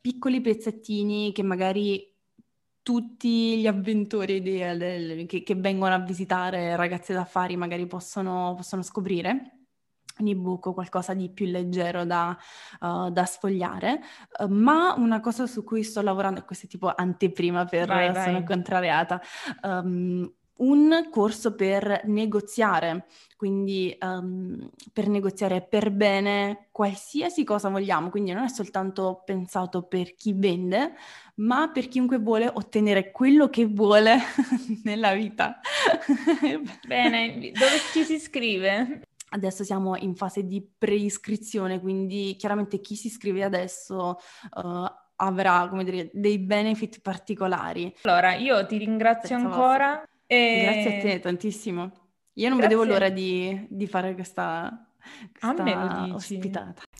piccoli 0.00 0.40
pezzettini 0.40 1.32
che 1.32 1.42
magari 1.42 2.11
tutti 2.82 3.58
gli 3.58 3.66
avventori 3.66 4.42
di, 4.42 4.58
del, 4.58 5.26
che, 5.26 5.42
che, 5.42 5.54
vengono 5.54 5.94
a 5.94 5.98
visitare 5.98 6.74
ragazzi 6.76 7.12
d'affari 7.12 7.56
magari 7.56 7.86
possono, 7.86 8.54
possono 8.56 8.82
scoprire 8.82 9.58
un 10.18 10.28
ebook 10.28 10.66
o 10.66 10.74
qualcosa 10.74 11.14
di 11.14 11.30
più 11.30 11.46
leggero 11.46 12.04
da, 12.04 12.36
uh, 12.80 13.10
da 13.10 13.24
sfogliare, 13.24 14.00
uh, 14.38 14.46
ma 14.46 14.94
una 14.96 15.20
cosa 15.20 15.46
su 15.46 15.64
cui 15.64 15.82
sto 15.82 16.02
lavorando, 16.02 16.40
e 16.40 16.44
questo 16.44 16.66
è 16.66 16.68
tipo 16.68 16.92
anteprima 16.94 17.64
per 17.64 17.86
vai, 17.88 18.12
vai. 18.12 18.24
sono 18.24 18.42
contrariata, 18.44 19.20
um, 19.62 20.30
un 20.62 21.08
corso 21.10 21.54
per 21.54 22.02
negoziare, 22.04 23.06
quindi 23.36 23.96
um, 24.00 24.70
per 24.92 25.08
negoziare 25.08 25.60
per 25.62 25.90
bene 25.90 26.68
qualsiasi 26.70 27.44
cosa 27.44 27.68
vogliamo, 27.68 28.10
quindi 28.10 28.32
non 28.32 28.44
è 28.44 28.48
soltanto 28.48 29.22
pensato 29.24 29.82
per 29.82 30.14
chi 30.14 30.32
vende, 30.32 30.94
ma 31.36 31.70
per 31.70 31.88
chiunque 31.88 32.18
vuole 32.18 32.50
ottenere 32.52 33.10
quello 33.10 33.48
che 33.48 33.66
vuole 33.66 34.18
nella 34.84 35.12
vita. 35.14 35.60
Bene, 36.86 37.50
dove 37.52 37.78
ci 37.92 38.04
si 38.04 38.14
iscrive? 38.14 39.02
Adesso 39.30 39.64
siamo 39.64 39.96
in 39.96 40.14
fase 40.14 40.46
di 40.46 40.62
preiscrizione, 40.78 41.80
quindi 41.80 42.36
chiaramente 42.38 42.80
chi 42.80 42.94
si 42.94 43.06
iscrive 43.06 43.42
adesso 43.42 44.18
uh, 44.62 44.84
avrà, 45.16 45.68
come 45.68 45.84
dire, 45.84 46.10
dei 46.12 46.38
benefit 46.38 47.00
particolari. 47.00 47.92
Allora, 48.02 48.34
io 48.34 48.64
ti 48.66 48.76
ringrazio 48.76 49.38
Senza 49.38 49.46
ancora. 49.46 50.06
E... 50.32 50.60
Grazie 50.62 50.98
a 50.98 51.02
te 51.02 51.20
tantissimo. 51.20 51.92
Io 52.34 52.48
non 52.48 52.56
Grazie. 52.56 52.76
vedevo 52.76 52.84
l'ora 52.84 53.10
di, 53.10 53.66
di 53.68 53.86
fare 53.86 54.14
questa, 54.14 54.90
questa 55.30 56.14
ospitata. 56.14 56.82